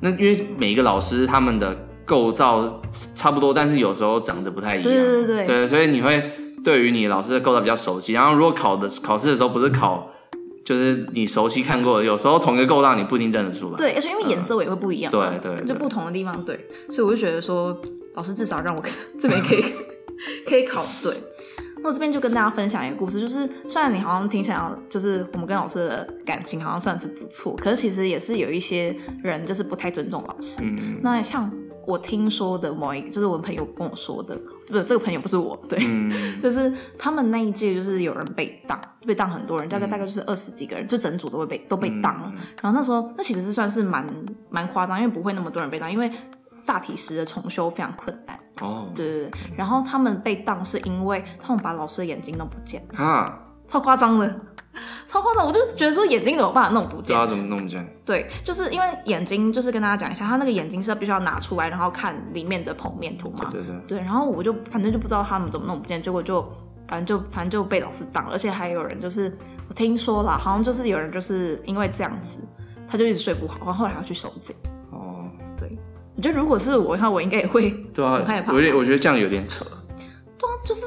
[0.00, 2.82] 那因为每一个老师他们的构造
[3.14, 6.22] 差不多，但是有时候长得不太一样，对对对，对，所以你会
[6.62, 8.12] 对于你老师的构造比较熟悉。
[8.12, 10.06] 然后如果考的考试的时候不是考，
[10.66, 13.78] 就是你熟悉看过的，有时候同一个构造你不一定认得出来。
[13.78, 17.74] 对，而且因为颜色也会不一样，对对，对，就不同的地方对，所以我就觉得说
[18.16, 18.84] 老师至少让我
[19.18, 19.64] 这边可以
[20.46, 21.16] 可以考对。
[21.82, 30.60] 那我这边就跟大家分享一个故事，就是虽然你好像听起来就是我们跟老师的感情好像算是不错，可是其实也是有一些人就是不太尊重老师。
[30.62, 31.50] 嗯、那像
[31.84, 42.32] 我听说的某一个，就是我朋友跟我说的，不是这个朋友不是我，对，嗯、就是他们那一届就是有人被当，被当很多人，大概大概就是二十几个人，就整组都会被都被当了。
[42.36, 44.06] 嗯、然后那时候那其实是算是蛮
[44.48, 46.08] 蛮夸张，因为不会那么多人被当，因为
[46.64, 48.38] 大体时的重修非常困难。
[48.60, 54.28] 哦，对对对，然后他们被当是因为他们把老师的眼睛弄不见啊，超夸张的，
[55.08, 57.06] 超夸张，我就觉得说眼睛怎么办法弄不见？
[57.06, 57.84] 知道怎么弄不见？
[58.04, 63.48] 对，就是因为眼睛，就是跟大家讲一下，他那个眼睛是必须要拿出来，然后看里面的剖面图嘛。
[63.50, 63.80] 对对对。
[63.88, 66.42] 对，然后我就反正就不知道他们怎么弄不见，结果就
[66.86, 69.36] 反正就反正就被老师当，而且还有人就是
[69.68, 72.38] 我听说了，好像就是有人就是因为这样子，
[72.88, 74.54] 他就一直睡不好，然后后来要去收惊。
[76.16, 79.64] 我觉得如果是我的话，我应该也会，对啊，我有点，我觉得这样有点扯。
[79.64, 80.84] 对啊，就是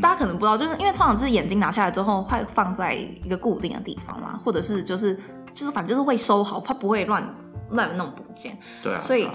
[0.00, 5.14] 大家可能不知道，就是因为通常是眼睛拿下来之后会放在一个固定的地方嘛，或者是就是
[5.54, 7.26] 就是反正就是会收好，怕不会乱
[7.70, 8.56] 乱弄不见。
[8.82, 9.00] 对啊。
[9.00, 9.28] 所以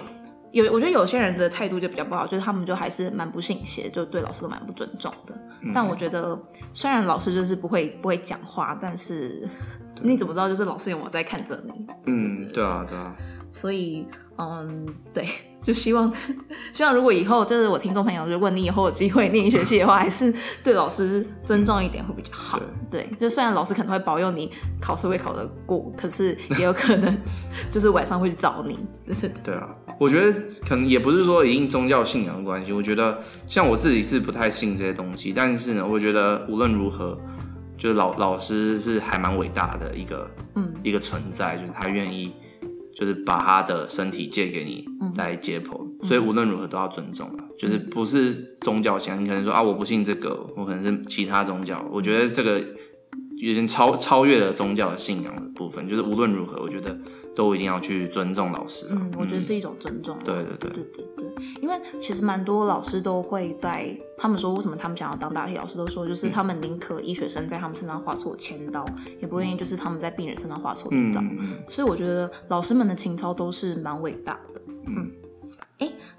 [0.52, 5.34] 有我觉得有些人的态度就比较不好，就是他们就还是蛮不信邪，就对老师都蛮不尊重的。
[5.62, 6.38] 嗯、但我觉得
[6.74, 9.48] 虽然老师就是不会不会讲话，但是
[10.04, 11.88] 你怎么知道就是老师有没有在看着你？
[12.06, 13.16] 嗯，对啊，对啊。
[13.54, 15.28] 所以，嗯，对。
[15.64, 16.12] 就希望，
[16.74, 22.60] 希望如果以后就是我听众朋友，如果你以后有机会念医学系的话，还是对老师尊重一点会比较好。
[22.90, 27.16] 对，对，就虽然老师可能会保佑你考试会考得过，可是也有可能
[27.70, 28.80] 就是晚上会去找你。
[29.44, 30.36] 对啊，我觉得
[30.68, 32.74] 可能也不是说一定宗教信仰的关系。
[32.74, 37.16] 我觉得像我自己是不太信这些东西，但是呢，我觉得无论如何，
[37.78, 42.34] 就是老老师是还蛮伟大的一个，嗯，一个存在，就是他愿意。
[43.02, 44.86] 就是把他的身体借给你
[45.16, 51.84] 来解剖，嗯，所以无论如何都要尊重，啊，就是不是宗教信仰，你可能说啊，我不信这个，我可能是其他宗教。
[51.92, 52.60] 我觉得这个
[53.38, 55.90] 有点超超越了宗教的信仰的部分。
[55.90, 56.96] 就是无论如何，我觉得。
[57.42, 58.86] 都一定要去尊重老师。
[58.92, 60.16] 嗯，我觉得是一种尊重。
[60.24, 68.86] 对对对对对对，因为其实蛮多老师都会在他们说为什么他们想要当大体老师，都说就是他们宁可医学生在他们身上划错千刀，
[69.20, 71.20] 也不愿意就是他们在病人身上划错一刀。
[71.20, 74.62] 嗯，所以我觉得老师们的情操都是蛮伟大的。
[74.86, 75.12] 嗯，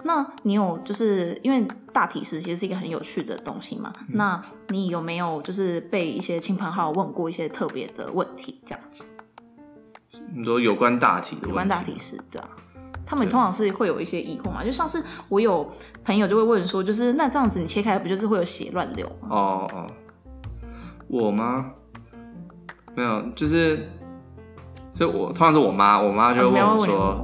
[0.03, 3.93] 那你有就是因为大体实其实是一个很有趣的东西嘛？
[4.09, 9.05] 嗯、那你有没有就是被一些亲朋好友问过一些特别的问题这样子？
[10.35, 12.47] 你说有关大体的，有关大体是，对啊，
[13.05, 15.69] 他们通常是会有一些疑惑嘛，就像是我有
[16.05, 19.27] 朋友就会问说，就是那这样子你切开不就是会有血乱流吗？
[19.29, 19.87] 哦哦，
[21.07, 21.71] 我吗？
[22.95, 23.89] 没有，就是
[24.95, 27.21] 就我通常是我妈，我妈就会问我说，啊、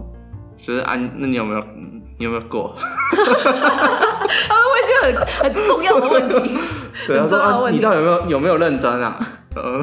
[0.57, 1.63] 就是啊，那你有没有
[2.17, 2.75] 你有没有过？
[2.77, 6.57] 他们问一些很很重要的问题，
[7.07, 9.19] 对，很重要的问题， 他说啊，你到底有没有有没有认真啊？
[9.55, 9.81] 呃。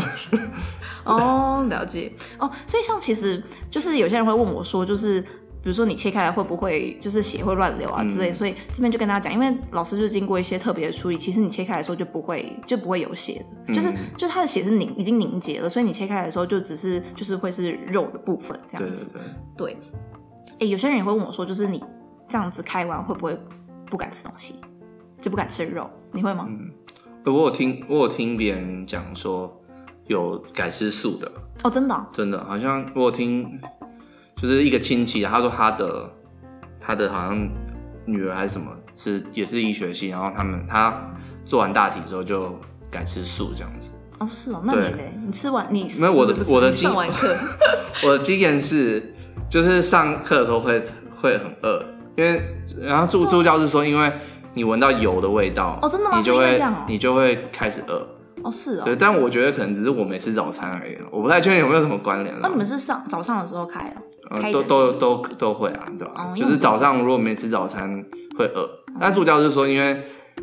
[1.06, 19.06] 哦，了解哦，所以像其实就是有些人会问我说，就是比如说你切开来会不会就是血会乱流啊之类，嗯、所以这边就跟大家讲，因为老师就是经过一些特别的处理，其实你切开来的时候就不会就不会有血就是就它的血是凝已经凝结了，所以你切开来的时候就只是就是会是肉的部分这样子。
[19.12, 19.22] 对，
[19.56, 19.76] 对，对，
[20.50, 21.82] 哎、欸，有些人也会问我说，就是你
[22.28, 23.36] 这样子开完会不会
[23.86, 24.54] 不敢吃东西，
[25.20, 25.88] 就不敢吃肉？
[26.12, 26.46] 你会吗？
[26.48, 26.70] 嗯，
[27.26, 29.52] 我有听我有听别人讲说。
[30.06, 31.30] 有改吃素的
[31.64, 33.58] 哦，真的、啊，真的，好像我有听，
[34.36, 36.10] 就是一个亲戚，他说他的
[36.80, 37.48] 他的好像
[38.04, 40.94] 女儿还是什么，是也是医学系，然后他们他
[41.44, 42.54] 做完大体之后就
[42.90, 43.90] 改吃素这样子。
[44.18, 45.12] 哦，是哦，那你嘞？
[45.26, 47.36] 你吃完你没有我的我的上完课，
[48.06, 49.14] 我的经验是，
[49.48, 50.82] 就是上课的时候会
[51.20, 51.84] 会很饿，
[52.16, 52.42] 因为
[52.80, 54.12] 然后助助教是说，因为
[54.54, 56.16] 你闻到油的味道哦，真的吗？
[56.16, 58.06] 你就会、哦、你就会开始饿。
[58.46, 62.34] 哦，是哦，对，但我觉得可能只是我没吃早餐而已，我不太确定有没有什么关联。
[62.40, 63.96] 那你们是上早上的时候开啊？
[64.30, 66.14] 嗯，都都都都会啊，对吧？
[66.16, 68.04] 哦，就是早上如果没吃早餐
[68.38, 68.68] 会饿，
[69.00, 70.02] 但助教是说因为。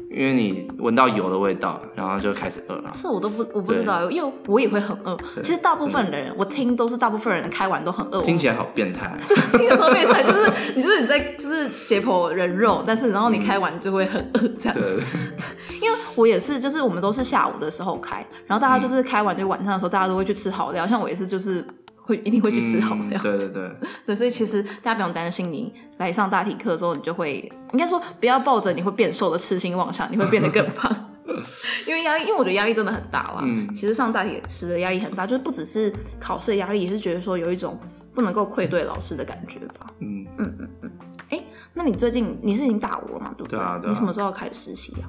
[0.09, 2.91] 因为你闻到油的味道，然后就开始饿了。
[2.93, 5.15] 这我都不我不知道，因为我也会很饿。
[5.43, 8.21] 其实大部分的人，我听都是大部分人开完都很饿。
[8.21, 9.15] 听起来好变态。
[9.27, 15.01] 对听起来好变态，就是你就是你在就是解剖人肉，但是然后你开完就会很饿这样子。
[16.15, 20.87] 我也是，就是我们都是下午的时候开，然后大家就是开完就晚上的时候，大家都会去吃好料。
[20.87, 21.65] 像我也是，就是。
[22.05, 23.71] 会一定会去吃好料，对对对，
[24.07, 30.93] 对，所以其实大家不用担心，你来上大体课的时候，你就会应该说不要抱着你会变瘦的痴心妄想，你会变得更胖，
[31.87, 33.39] 因为压力，因为我觉得压力真的很大啦。
[33.43, 37.79] 嗯，其实上大体时的压力很大，就是不只是考试的压力，也是觉得说有一种
[38.13, 39.87] 不能够愧对老师的感觉吧。
[39.99, 40.91] 嗯嗯嗯嗯。
[41.29, 43.33] 哎、欸，那你最近你是已经大五了嘛？
[43.37, 43.57] 对不对？
[43.57, 43.89] 对啊，对啊。
[43.89, 45.07] 你什么时候要开始实习啊？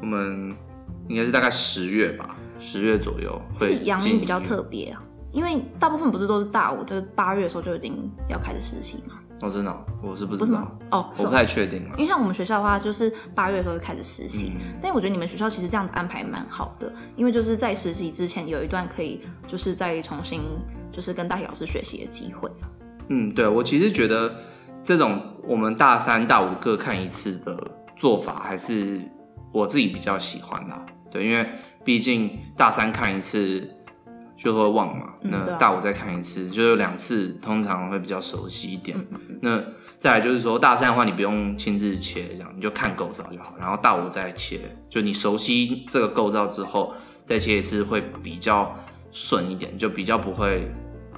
[0.00, 0.54] 我们
[1.08, 3.78] 应该是大概十月吧，十月左右会。
[3.84, 5.02] 阳明比较特别啊。
[5.32, 9.16] 因为大部分不是都是大五，就是八月的时候就已经要开始实习嘛。
[9.42, 10.78] 哦，真的、哦，我是不知道。
[10.90, 11.82] 哦，我不太确定。
[11.96, 14.52] 因为像我们学校的话，就是八月的时候就开始实习。
[14.54, 20.40] 嗯、但我觉得你们学校其实这样子安排蛮好的，因为就是在实习之前有一段可以就是再重新
[20.90, 22.50] 就是跟大体老师学习的机会。
[23.08, 24.34] 嗯，对，我其实觉得
[24.82, 27.62] 这种我们大三、大五各看一次的
[27.94, 29.02] 做法，还是
[29.56, 30.84] 我自己比较喜欢啦。
[31.10, 31.46] 对，因为
[31.84, 33.72] 毕竟大三看一次。
[34.38, 38.96] 就会忘嘛，那大五再看一次，嗯、就有两次，通常会比较熟悉一点。
[39.10, 39.60] 嗯、那
[39.96, 43.54] 再来就是说，大三的话，你不用亲自切，这样你就看构造就好。
[43.58, 46.94] 然后大五再切，就你熟悉这个构造之后，
[47.24, 48.78] 再切一次会比较
[49.10, 50.70] 顺一点，就比较不会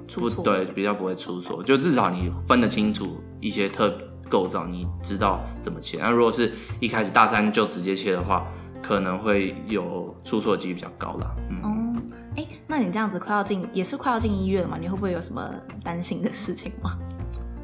[0.07, 1.63] 出错，对，比较不会出错。
[1.63, 3.91] 就至少你分得清楚一些特
[4.29, 5.99] 构造，你知道怎么切。
[6.01, 8.47] 那如果是一开始大三就直接切的话，
[8.83, 11.35] 可能会有出错几率比较高啦。
[11.51, 12.03] 嗯，哦，
[12.37, 14.79] 哎，那你这样子快要进，也是快要进医院了嘛？
[14.81, 15.51] 你会不会有什么
[15.83, 16.99] 担心的事情吗？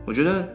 [0.07, 0.47] 我觉得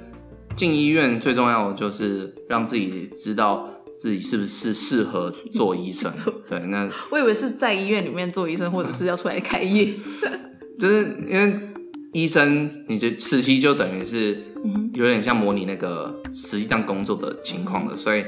[0.56, 3.68] 进医院最重要的就是让自己知道
[4.00, 6.12] 自己是不是适合做医生。
[6.50, 9.94] 对，那我以为是在医院里面做医生，或者是要出来开业。
[10.78, 11.70] 就是因为
[12.14, 14.49] 医生，你的实习就等于是
[14.94, 18.26] 有点像模拟那个实际上工作的情况的，所以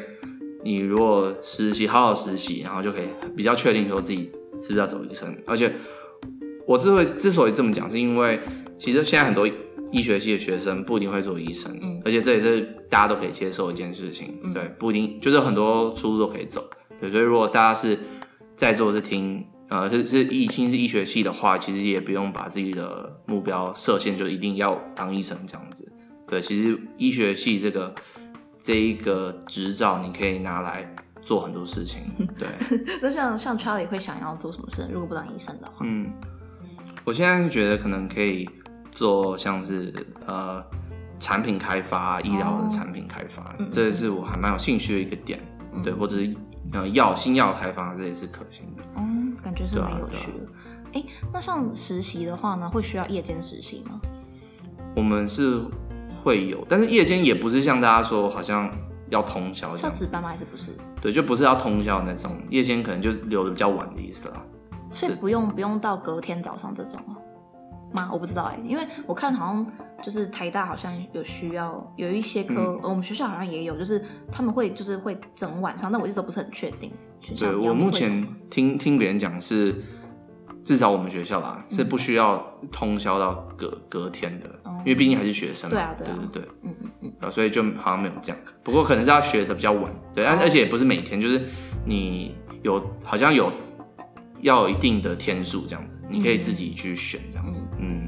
[0.63, 5.35] 你如果实习好好实习，然后就可以比较确定说自己是不是要走医生。
[5.45, 5.73] 而且
[6.65, 8.39] 我之所以之所以这么讲，是因为
[8.77, 9.47] 其实现在很多
[9.91, 11.71] 医学系的学生不一定会做医生，
[12.05, 14.33] 而且这也是大家都可以接受的一件事情。
[14.53, 16.69] 对，不一定就是很多出路都可以走。
[16.99, 17.99] 对，所以如果大家是
[18.55, 19.45] 在座是听。
[19.73, 25.89] 呃，是是医，心是医学系的话，其实也不用把自己的目标设限，就一定要当医生这样子。
[26.31, 27.93] 对，其实医学系这个
[28.63, 30.89] 这一个执照，你可以拿来
[31.21, 32.03] 做很多事情。
[32.39, 32.47] 对，
[33.03, 34.87] 那像像 Charlie 会想要做什么事？
[34.89, 36.09] 如果不当医生的话，嗯，
[37.03, 38.49] 我现在觉得可能可以
[38.93, 39.93] 做像是
[40.25, 40.63] 呃
[41.19, 45.37] 产品开发、医疗的产品开发，哦、这是我还蛮有兴趣的一个点。
[45.73, 46.33] 嗯、对，或者是
[46.71, 48.83] 呃药新药开发，这也是可行的。
[48.95, 50.47] 嗯感觉是蛮有趣的。
[50.93, 53.99] 哎、啊啊欸，那像实习的话呢，会需要夜间实习吗？
[54.95, 55.61] 我们是
[56.23, 58.69] 会有，但是夜间也不是像大家说好像
[59.09, 60.29] 要通宵，是要值班吗？
[60.29, 60.71] 还是不是？
[61.01, 64.35] 对，就不是要通宵那种，夜间可能就留的比较晚的意思啦。
[64.93, 66.99] 所以不用不用到隔天早上这种
[67.93, 68.09] 吗？
[68.11, 69.67] 我不知道哎、欸，因为我看好像
[70.01, 74.01] 就是台大好像有需要有一些科，嗯、我们学校好像也有，就是
[74.31, 76.89] 他们会就是会整晚上，但我一直都不是很确定。
[77.37, 79.83] 对，我目前听听别人讲是，
[80.63, 85.75] 至少我们学校啦、嗯、是不需要通宵到隔隔天的，嗯、因为毕竟还是学生嘛。
[85.75, 88.37] 对啊，对啊，对对对，嗯嗯嗯，所以就好像没有这样。
[88.63, 91.41] 不过可能是要学的比较晚，对，而、哦、而且也不是每天，就是
[91.85, 93.51] 你有好像有
[94.41, 98.05] 要有一定的天数这样子，你可以自己去选这样子，嗯。
[98.05, 98.07] 嗯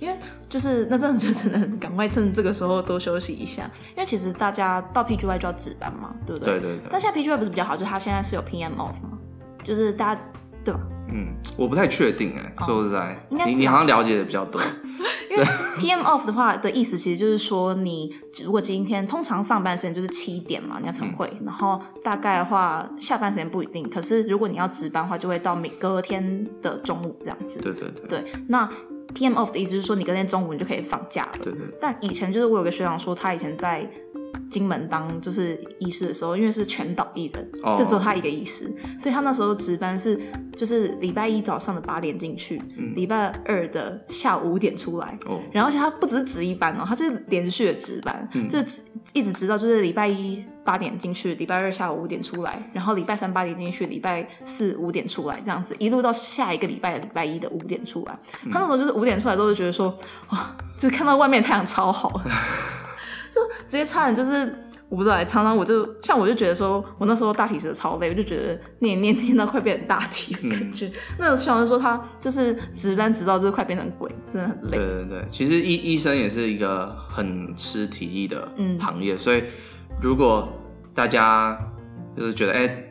[0.00, 0.16] 因为
[0.48, 6.60] 就是那这样就只能赶快趁这个时候多休息一下，因为其实大家到 PGY 就要值班嘛，对不对？
[6.60, 6.88] 对对对。
[6.88, 9.18] 但现在 PGY 不是比较好，就是他现在是有 PM off 嘛，
[9.64, 10.20] 就是大家
[10.68, 10.80] 对吧？
[11.10, 14.60] 嗯，我不太确定哎，说实在，应该是你你好像了解的比较多。
[15.30, 15.42] 因为
[15.78, 18.12] PM off 的话的意思，其实就是说你
[18.44, 27.58] 如果今天通常上班时间就是七点嘛，你要晨会，然后大概的话下班时间不一定，可是如果你要值班的话，就会到每隔天的中午这样子。
[27.60, 28.20] 对对对。
[28.20, 28.68] 对，那。
[29.14, 31.30] PM off 的意思就是说，你隔天中午你就可以放假了。
[31.42, 31.62] 对对。
[31.80, 33.90] 但以前就是我有个学长说，他以前在
[34.50, 38.64] 金门当就是医师的时候，因为是全岛一人，就只有他一个医师，
[38.98, 40.18] 所以他那时候值班是
[40.56, 42.60] 就是礼拜一早上的八点进去，
[42.94, 45.18] 礼拜二的下午五点出来。
[45.26, 45.40] 哦。
[45.52, 48.58] 然后而且他不只是值一班哦，他就是连续的值班，就
[49.12, 58.18] 一直直到就是礼拜一八点进去，礼拜二下午五点出来，然后礼拜三八点进去，礼拜四五点出来，这样子一路到下一个礼拜的礼拜一的五点出来。
[58.50, 59.96] 他那时候就是五点出来都是觉得说，
[60.30, 62.20] 哇，就是看到外面太阳超好。
[63.38, 64.52] 就 直接差点就是
[64.88, 70.86] 我不知道，常常我就像我就觉得说，我那时候大体是超累，我就觉得念念念到快变成大体的感觉。
[70.86, 74.78] 嗯、那学长就说他就是值班值到就是快变成鬼，真的很累。
[74.78, 78.48] 对对对，其实医医生也是一个很吃体力的
[78.80, 79.44] 行业，嗯、所以
[80.00, 80.48] 如果
[80.94, 81.58] 大家
[82.16, 82.84] 就是觉得哎、欸，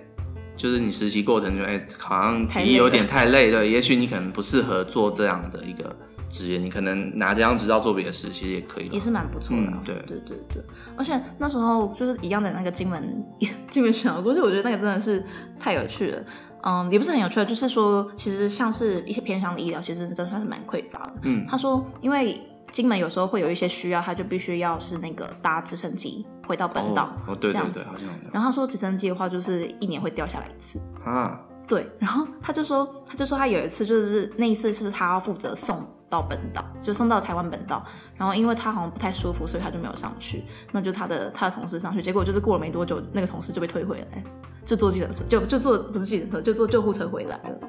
[0.55, 5.95] 就是你实习过程中哎、欸，好像体力有点太累，对，也许你可能不适合做这样的一个。
[6.30, 9.73] 职业，你可能拿这张执照做别的事，其实也可以，也是蛮不错的。
[9.86, 10.63] 对对对对，
[10.97, 13.23] 而且那时候就是一样的那个金门
[13.71, 15.23] 金门小故事，我觉得那个真的是
[15.59, 16.23] 太有趣了。
[16.63, 21.13] 嗯，也不是很有趣，就是说其实像是一些偏向的医疗，其实真的算是蛮匮乏的。
[21.23, 27.09] 嗯，他说因为金门有时候会有一些需要，他就必须要是那个搭直升机回到本岛。
[27.28, 28.07] 哦，对对对，好像。
[28.34, 30.80] 然后他说直升机的话，就是一年会掉下来一次。
[31.05, 31.39] 啊。
[31.67, 35.86] 对，然后他就说，他就说他有一次就是那一次是他要负责送。
[36.10, 37.86] 到本岛就送到台湾本岛，
[38.16, 40.43] 然后因为他好像不太舒服，所以他就没有上去。
[40.72, 44.24] 那就他的他的同事上去，结果就是过了没多久，那个同事就被推回来，
[44.66, 47.60] 就坐计程车，就就坐不是计程车，就坐救护车回来了。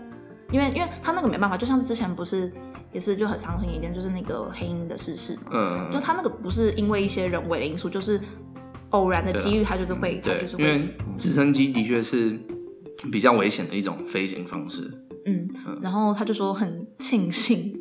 [0.51, 2.51] 因为因为他那个没办法，就像是之前不是
[2.93, 8.19] 也是就很伤心一件，就是那个黑鹰的逝世，嗯，就他那个不是因为一些人为的因素，就是
[8.91, 10.63] 偶然的机遇，他就是会，他就是会。
[10.63, 12.39] 因为直升机的确是
[13.13, 14.91] 比较危险的一种飞行方式。
[15.27, 15.47] 嗯，
[15.83, 17.78] 然后他就说很庆幸。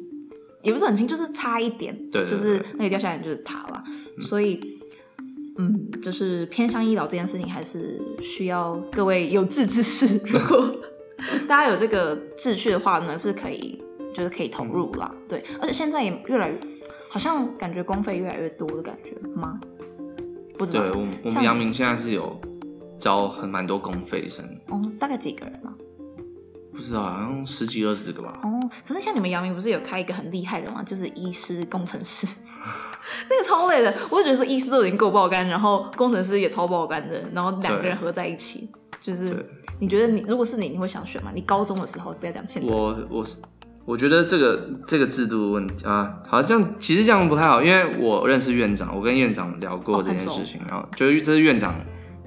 [0.68, 3.82] 也不是很轻，就是差一点，对，对，对，就是那个掉下来就是他了，
[4.18, 4.60] 嗯、所以，
[5.58, 10.76] 嗯，就是偏向医疗这件事情还是需要各位有志之士，如果
[11.48, 13.82] 大家有这个志趣的话呢，是可以，
[14.14, 16.60] 就是可以投入啦，嗯、对，而且现在也越来越，
[17.10, 19.58] 好像感觉公费越来越多的感觉吗？
[20.58, 22.38] 不知道，对，我们我们阳明现在是有
[23.00, 24.44] 招很蛮多公费生。
[24.68, 25.74] 哦，大概几个人啊？
[26.78, 28.32] 不知道，好像十几二十个吧。
[28.44, 30.84] 哦，可是像你们姚明不是有开一个很厉害的吗？
[30.84, 32.42] 就是医师工程师，
[33.30, 33.94] 那个超累的。
[34.12, 38.70] 我就觉得说医师都已经够爆肝，然后工程师也超爆肝的，然后两个人合在一起，
[39.02, 39.44] 就是
[39.80, 41.32] 你觉得你如果是你，你会想选吗？
[41.34, 42.72] 你高中的时候不要讲现在。
[42.72, 43.38] 我我是。
[43.86, 51.74] 我觉得这个这个制度问题啊，好像这样其实这样不太好，因为我认识院长，我跟院长聊过这件事情，哦、然后就是这是院长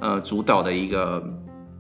[0.01, 1.23] 呃主导的一个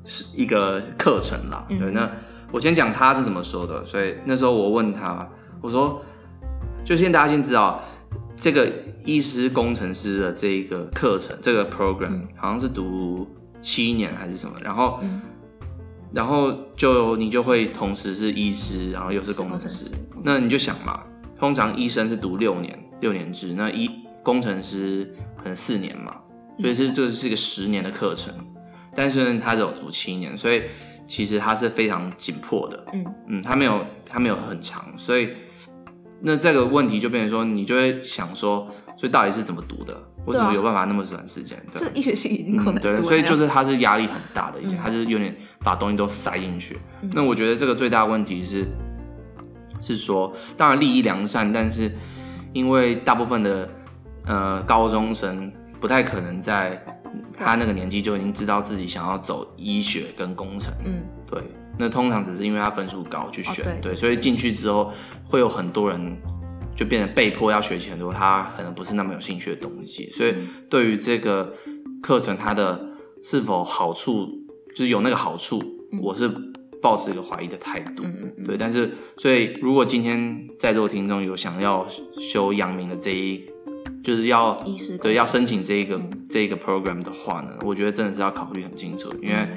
[0.05, 1.64] 是一个课程啦。
[1.71, 2.11] 嗯、对，那
[2.51, 3.85] 我先讲他是怎么说的。
[3.85, 5.29] 所以那时候我问他，
[5.61, 6.03] 我说，
[6.85, 7.83] 就先大家先知道
[8.37, 8.73] 这个
[9.05, 13.29] 医师工程师的这一个课程，这个 program、嗯、好像是读
[13.61, 14.99] 七年还是什么，然后。
[15.03, 15.21] 嗯
[16.13, 19.89] 然后就你就会同时是医师，然后又是工程师。
[20.25, 21.05] 那你就想嘛，
[21.39, 23.89] 通常医生是读六年，六年制，那医
[24.25, 26.17] 工程师可能四年嘛，
[26.59, 28.35] 所以是这是一个十年的课程。
[28.97, 30.65] 但是呢，他只有读七年，所以
[31.11, 32.85] 其实它是非常紧迫的。
[32.93, 35.31] 嗯嗯，它没有它没有很长，所以
[36.21, 40.01] 那这个问题就变成说，你就会想说，所以到底是怎么读的？
[40.27, 41.61] 为什么有办法那么短时间？
[41.75, 45.35] 对，这医学系已经困难、嗯、对，所以就是他是压力很大的，一些，他是有点
[45.65, 46.79] 把东西都塞进去。
[47.03, 48.65] 嗯、那我觉得这个最大的问题是，
[49.81, 51.93] 是说当然利益良善，但是
[52.53, 53.69] 因为大部分的
[54.27, 55.51] 呃高中生
[55.81, 56.81] 不太可能在
[57.37, 60.72] 他那个年纪就已经知道自己想要走医学跟工程。
[60.85, 61.43] 嗯，对。
[61.78, 64.93] 那通常只是因为他分数高去选，哦、对，对，所以进去之后
[65.24, 66.16] 会有很多人。
[66.72, 70.35] 就变得被迫要学习很多他可能不是那么有兴趣的东西，所以
[70.70, 71.53] 对于这个
[72.01, 72.81] 课程，它的
[73.22, 74.26] 是否好处，
[74.70, 75.61] 就是有那个好处，
[76.01, 76.31] 我是
[76.81, 78.03] 抱持一个怀疑的态度。
[78.47, 81.87] 对，但是所以如果今天在座听众有想要
[82.18, 83.45] 修阳明的这一，
[84.03, 84.62] 就是要
[85.03, 89.49] 对要申请这一个这一个 program 的话呢，我觉得真的是要考虑很清楚，因为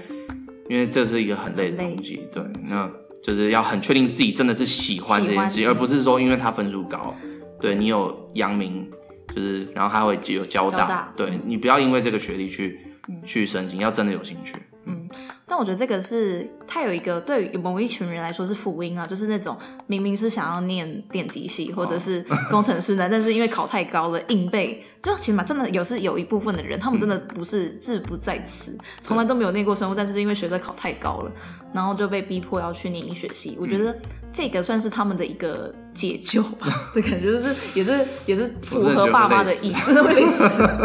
[0.70, 2.28] 因为这是一个很累的东西。
[2.34, 2.90] 对，那。
[3.26, 7.16] 就是要很确定自己真的是喜欢这件事情，而不是说因为他分数高，
[7.58, 8.86] 对你有阳明，
[9.34, 14.56] 就是然后他会有交大，交大对你不要因为这个学历去、嗯、去申请，要真的有兴趣。
[14.84, 15.08] 嗯，
[15.46, 31.32] 但我觉得这个是它有一个对于某一群人来说是福音啊，就是那种明明是想要念电机系或者是 工程师的，哦、但是因为考太高了硬背，就起码真的有是有一部分的人，他们真的不是志不在此，从、嗯、来都没有念过生物，但是因为学测考太高了。
[31.74, 33.98] 然后就被逼迫要去念医学系，我觉得
[34.32, 40.44] 这个算是他们的一个解救吧 的感觉，就是也是也是符合爸妈的意，真的会累死，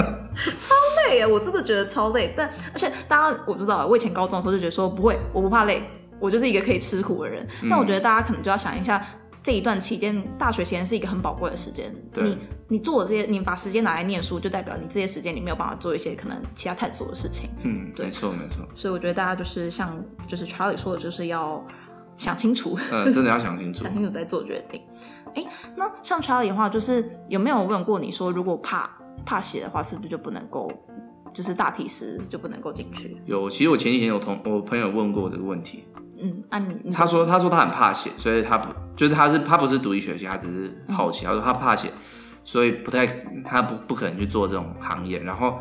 [0.59, 0.75] 超
[1.09, 1.29] 累啊！
[1.29, 2.35] 我真的觉得超累。
[2.37, 5.83] 但而且大家我不知道，我以前高中的时候就觉得说不会，我不怕累，
[6.21, 7.47] 我就是一个可以吃苦的人。
[7.63, 9.05] 嗯、但我觉得大家可能就要想一下。
[9.41, 11.95] 这一段期间，大学期间是一个很宝贵的时间。
[12.13, 12.39] 对你
[12.69, 17.49] 你做的这些，你把时间拿来念书，就代表你这些时间你没有办法做一些可能其他探索的事情。
[17.63, 18.67] 嗯，对没错没错。
[18.75, 19.97] 所以我觉得大家就是像
[20.27, 21.65] 就是 Charlie 说的，就是要
[22.19, 22.77] 想清楚。
[22.93, 24.83] 嗯，真的要想清楚， 想清楚再做决定。
[25.35, 25.47] 哎，
[25.77, 28.91] 那像 Charlie 的话，就是有没有问过你说，如果怕
[29.25, 30.71] 怕血的话，是不是就不能够，
[31.33, 33.21] 就是大体师就不能够进去？
[33.27, 35.85] 有，其实我前几天有同我朋友问过我这个问题。
[36.21, 41.25] 嗯，按、啊、你他说他说他很怕血，所以他不就是他是他不是读医学系，他只是好奇。
[41.25, 41.93] 嗯、他说他怕血，
[42.43, 43.07] 所以不太
[43.45, 45.21] 他不不可能去做这种行业。
[45.21, 45.61] 然后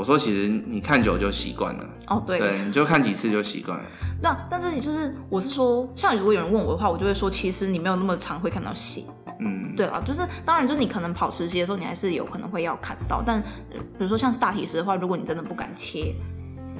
[0.00, 1.84] 我说其实你看久就习惯了。
[2.06, 3.84] 哦，对，对，你就看几次就习惯了。
[4.22, 9.04] 那但是就是我是说，像如果有人问我的话，我就会说，其实你没有那么常会看到血。
[9.40, 13.22] 嗯，对啊，就是当然就是你可能跑实习的时候，你还是有可能会要看到。
[13.24, 16.14] 但比如说像是大体师的话，如果你真的不敢切，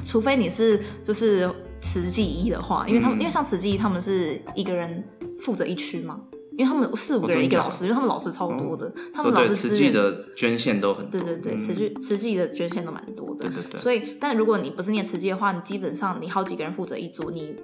[0.02, 1.50] 除非你是就是。
[1.82, 5.02] 慈济医的话，因为他们、嗯、因为像慈济医，他们是一个人
[5.40, 6.20] 负责一区嘛，
[6.60, 13.80] 因为他们四五个人一个老师，因为他们老师超多的，哦、他们老师慈济的捐献都很多，对对对，慈济慈济的捐献都蛮多的，对对对。
[13.80, 17.56] 所以，但如果你不是念慈济的话，你基本上你好几个人负责一组，你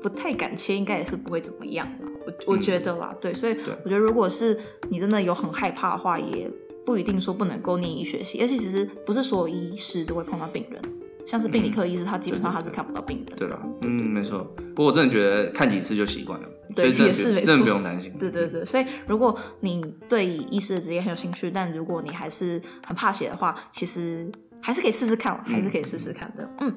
[0.00, 1.84] 不太敢切，应该也是不会怎么样。
[2.24, 4.56] 我我觉得啦，嗯、对，所以我觉得如果是
[4.88, 6.48] 你真的有很害怕的话，也
[6.86, 10.80] 不一定说不能够念医学系，而且其实不是所有医师都会碰到病人。
[11.26, 13.36] 像是病理科医师，他基本上他是看不到病的。
[13.36, 14.42] 对了，嗯，没错。
[14.74, 18.12] 不过我真的觉得看几次就习惯了，对，也是没错，真的不用担心。
[18.18, 26.48] 对对对，所以如果你对医师的职业很有兴趣，但如果你还是很怕血的话，其实还是可以试试看，还是可以试试看的。
[26.60, 26.74] 嗯，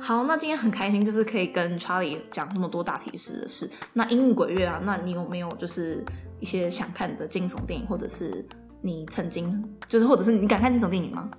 [0.00, 3.70] 好，那今天很开心，就是可以跟 Charlie 讲那么多大体师的事。
[3.92, 6.04] 那阴影鬼月啊，那你有没有就是
[6.40, 8.44] 一些想看的惊悚电影，或者是
[8.82, 11.30] 你曾经就是或者是你敢看惊悚电影吗？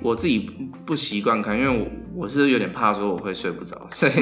[0.00, 0.50] 我自己
[0.84, 1.80] 不习惯看，因为
[2.14, 4.12] 我我是有点怕说我会睡不着， 所以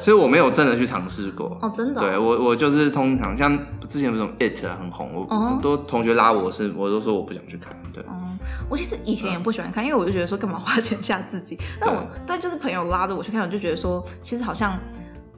[0.00, 1.56] 所以我没有真的去尝试过。
[1.60, 2.04] 哦，真的、哦？
[2.04, 3.58] 对我我就是通常像
[3.88, 7.76] 之前不是 It 很红，我很多同学拉我是，我都说我不想去看。
[7.92, 11.58] 对，嗯，我其实以前也不喜欢看，嗯、因为我就觉得说干嘛花钱吓自己。
[11.80, 14.78] 但我但就是朋友拉着我去看，我就觉得说其实好像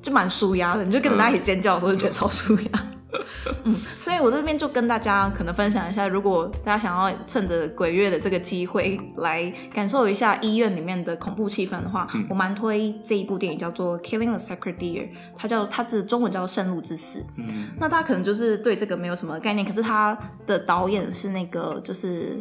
[0.01, 2.71] 就蛮舒压的，你就跟着大家一起尖叫的时候，就觉得超舒压。
[2.75, 3.00] 嗯
[3.65, 15.03] 嗯，所以我这边就跟大家可能分享一下，如果大家想要趁着鬼月的这个机会来感受一下医院里面的恐怖气氛的话，嗯、我蛮推这一部电影叫做《Killing the Sacred Deer》，
[15.37, 17.19] 它叫它是中文叫做《圣路之死》。
[17.37, 22.37] 嗯，那大家可能就是对这个没有什么概念，可是他的导演是那个就是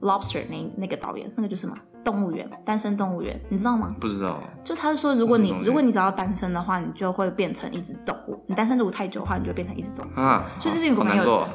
[0.06, 1.76] 《Lobster》那那个导演，那个就是什么？
[2.04, 3.94] 动物园，单身动物园，你知道吗？
[3.98, 4.38] 不知道。
[4.62, 8.44] 就他是说，如果你如果你只要单身的话，你就会变成一只动物。
[8.46, 10.20] 你单身如果太久的话，你就会变成一只动物。
[10.20, 11.48] 啊，就是这个蛮有，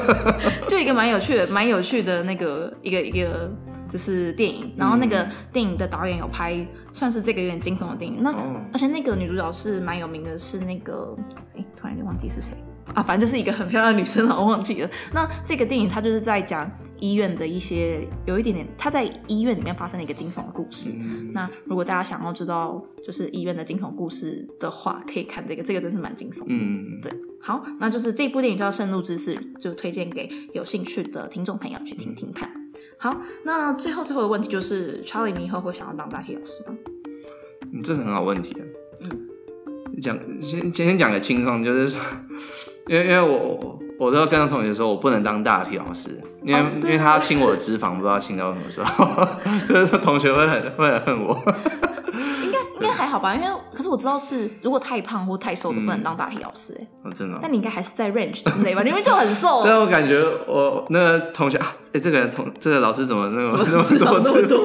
[0.68, 3.50] 就一个蛮有趣的、蛮有趣的那个一个一个
[3.90, 4.72] 就是电影。
[4.76, 6.56] 然后那个电影的导演有拍，
[6.92, 8.22] 算是这个有点惊悚的电影。
[8.22, 8.32] 那
[8.72, 11.16] 而且那个女主角是蛮有名的，是那个
[11.56, 12.56] 哎，突然就忘记是谁
[12.94, 14.88] 啊，反正就是一个很漂亮的女生了，我忘记了。
[15.12, 16.70] 那这个电影它就是在讲。
[17.00, 20.90] 医院的一些有一点点，他在医院里面发生了一个惊悚的故事。
[20.94, 26.46] 嗯、那如果大家想要知道就是医院的惊悚故事的话，可以看这个，这个真是蛮惊悚的。
[26.48, 27.10] 嗯，对。
[27.40, 32.50] 好，那就是这部电影叫《圣路之死》，就推荐给有兴趣的听众朋友去听听看。
[32.98, 36.76] 好，那最后最后的问题就是，Charlie，你以后会想要当大体老师吗？
[37.72, 38.54] 你，这很好问题。
[39.00, 39.08] 嗯，
[40.02, 42.00] 讲先先讲个轻松，就是说，
[42.88, 43.78] 因为因为我。
[44.00, 49.06] 我都要跟同学说，我不能当大体老师，因为、哦、因为他要清我的脂肪，不知道清到什么时候，
[49.68, 51.38] 就是同学会很会很恨我。
[52.80, 56.74] 应该还好吧，因为可是我知道是如果太胖或太瘦都不能当大体老师
[57.04, 57.38] 哎、真的。
[57.42, 58.82] 那你应该还是在 range 之内吧？
[58.84, 59.62] 你们就很瘦。
[59.64, 64.64] 但，我感觉我那个同学啊，哎、欸，这个人同这个老师怎么那么 那么多脂肪？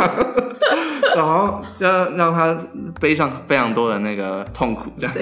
[1.16, 2.58] 然后要让他
[3.00, 5.16] 背上非常多的那个痛苦，这样。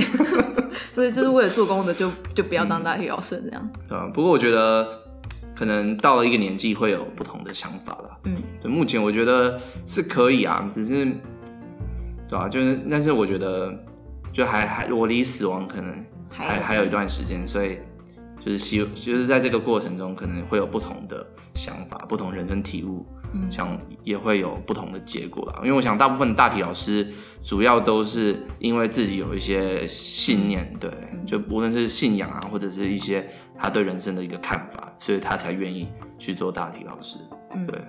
[0.93, 3.69] 所以就是为了做工的就，就就不要当大体老师这样。
[3.87, 4.87] 对啊，不过我觉得
[5.55, 8.09] 可能到了一个年纪会有不同的想法了。
[8.25, 11.05] 嗯，对，目前我觉得是可以啊，只是，
[12.34, 13.73] 对啊，就是，但是我觉得
[14.31, 17.77] 就还还我离死亡可能还还，还有一段时间，所以
[18.39, 23.05] 就是希就是在这个过程中可能会有不同的想法，不同人生体悟。
[23.49, 27.11] 想也会有不同的结果啦，因为我想大部分大体老师
[27.41, 30.91] 主要都是因为自己有一些信念，对，
[31.25, 33.27] 就无论是信仰啊，或者是一些
[33.57, 35.88] 他对人生的一个看法，所以他才愿意
[36.19, 37.17] 去做大体老师。
[37.55, 37.81] 嗯，对。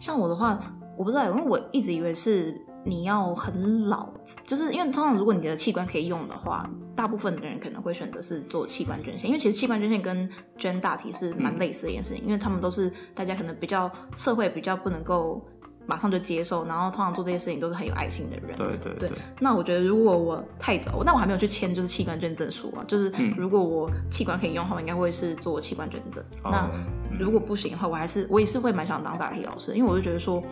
[0.00, 0.58] 像我的话，
[0.96, 2.58] 我不知道，因为我一直以为是。
[2.86, 4.08] 你要很老，
[4.46, 15.44] 就是因为通常如果你的器官可以用的话，大部分的人可能会选择是做器官捐献，因为其实器官捐献跟捐大体是蛮类似的一件事情，嗯、因为他们都是大家可能比较社会比较不能够
[15.84, 18.56] 马上就接受，然后通常做这些事情都是很有爱心的人。
[18.56, 19.10] 对对
[19.40, 26.24] 那我觉得如果我太早，那我还没有去签就是器官捐赠书啊，就是如果我器官可以用的话，我应该会是做器官捐赠。
[26.44, 26.70] 嗯、那
[27.18, 30.42] 如果不行的话，我还是我也是会蛮想当大体老师，因为我就觉得说。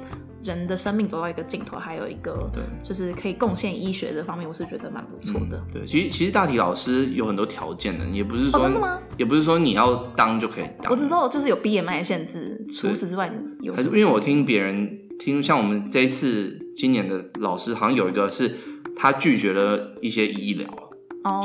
[0.45, 5.57] 人的生命走到一个尽头，还有一个对，就是可以贡献医学的方面，我是觉得蛮不错的。
[5.57, 9.01] 嗯、对，其实其实大体老师有很多条件的，也不是说、哦、真的吗？
[9.17, 10.93] 也不是说你要当就可以当。
[10.93, 18.55] 我知道，就是有 BMI 的限制，除此之外有还是因为我听别人听，像我们这一次今年的老师，好像有一个是
[18.95, 20.69] 他拒绝了一些医疗，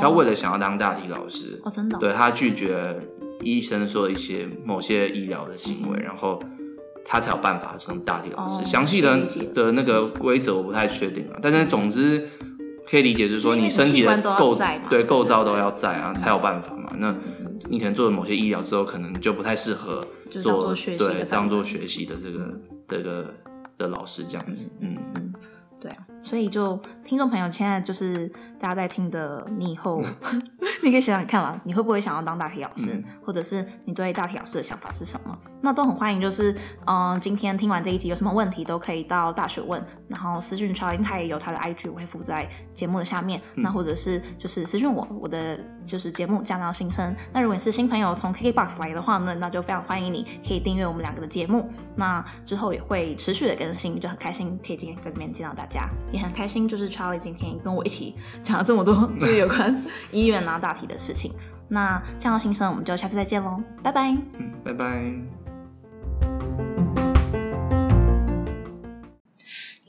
[0.01, 2.83] 他为了想要当大体老师哦，真的、哦，对他拒绝
[3.41, 6.39] 医生说一些某些医疗的行为，嗯、然后。
[7.11, 11.39] 他才有办法从大体老师，详细、哦、的的那个规则我不太确定啊。
[11.41, 12.29] 但是总之
[12.87, 14.55] 可以理解，就是说你身体的构
[14.91, 16.93] 对构造都要在啊，才有办法嘛。
[16.99, 17.15] 那
[17.67, 23.33] 你可能做了某些医疗之后，可能就不太适合做对当做学习的这个这个
[23.79, 24.69] 的老师这样子。
[24.79, 25.33] 嗯嗯，
[25.81, 26.05] 对啊。
[26.29, 29.99] 所以就听众朋友，现在就是大家在听的，你以后
[30.83, 35.35] 你可以想想看嘛，你会不会想要当大体老师，嗯、或者是你对大体老师的想法是什么？
[35.59, 36.51] 那都很欢迎，就是
[36.85, 43.41] 嗯、呃，今天听完这一集有什么问题都可以到大学问，然后私讯 Charlie，他也有他的 IG，我会附在节目的下面。
[43.55, 47.15] 嗯、那或者是就是私讯我，我的就是节目降到新生。
[47.33, 51.67] 那如果你是新朋友从 KKBOX 来的话呢，那就非常欢迎你可以订阅我们两个的节目。
[51.95, 55.89] 那之后也会持续的更新，就很开心可以今天在这边见到大家。
[56.13, 61.31] 也很开心，就是 Charlie 今天跟我一起讲了这么多， 就是有关医院啊、大体的事情。
[61.67, 64.09] 那这样的新生，我们就下次再见喽，拜拜。
[64.09, 65.38] 嗯，拜拜。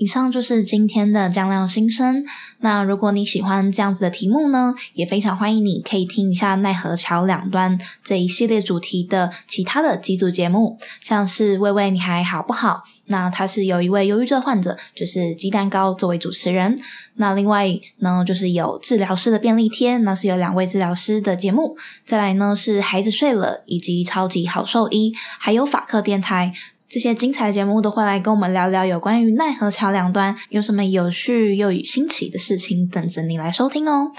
[0.00, 2.24] 以上就是今天的酱料心声。
[2.60, 12.82] 那如果你喜欢这样子的题目呢，也非常欢迎你可以听一下奈何桥两端这一系列主题的其他的几组节目，像是喂喂你还好不好？
[13.08, 16.74] 那他是有一位忧郁症患者，就是鸡蛋糕作为主持人。
[17.16, 21.76] 那另外呢，就是有治疗师的便利贴，那是有两位治疗师的节目。
[22.06, 26.54] 再来呢是孩子睡了，以及超级好兽医，还有法克电台。
[26.90, 34.10] 这些精彩节目都会来跟我们聊聊有关于奈何桥两端有什么有趣又新奇的事情等着你来收听哦。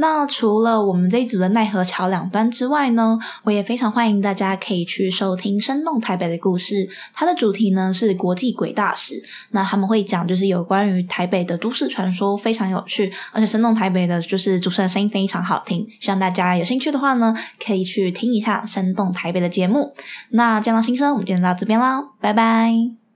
[0.00, 6.74] 那除了我们这一组的奈何桥两端之外呢，我也非常欢迎大家可以去收听《生动台北的故事》，
[7.12, 9.20] 它的主题呢是国际鬼大使。
[9.50, 15.84] 那他们会讲就是有关于台北的都市传说，非常有趣，而且《生动台北》的就是主持人声音非常好听。
[16.00, 19.92] 希望大家有兴趣的话呢，可以去听一下《生动台北》的节目。
[20.30, 22.02] 那酱料心声，我们今天到这边啦。
[22.20, 22.98] 拜拜。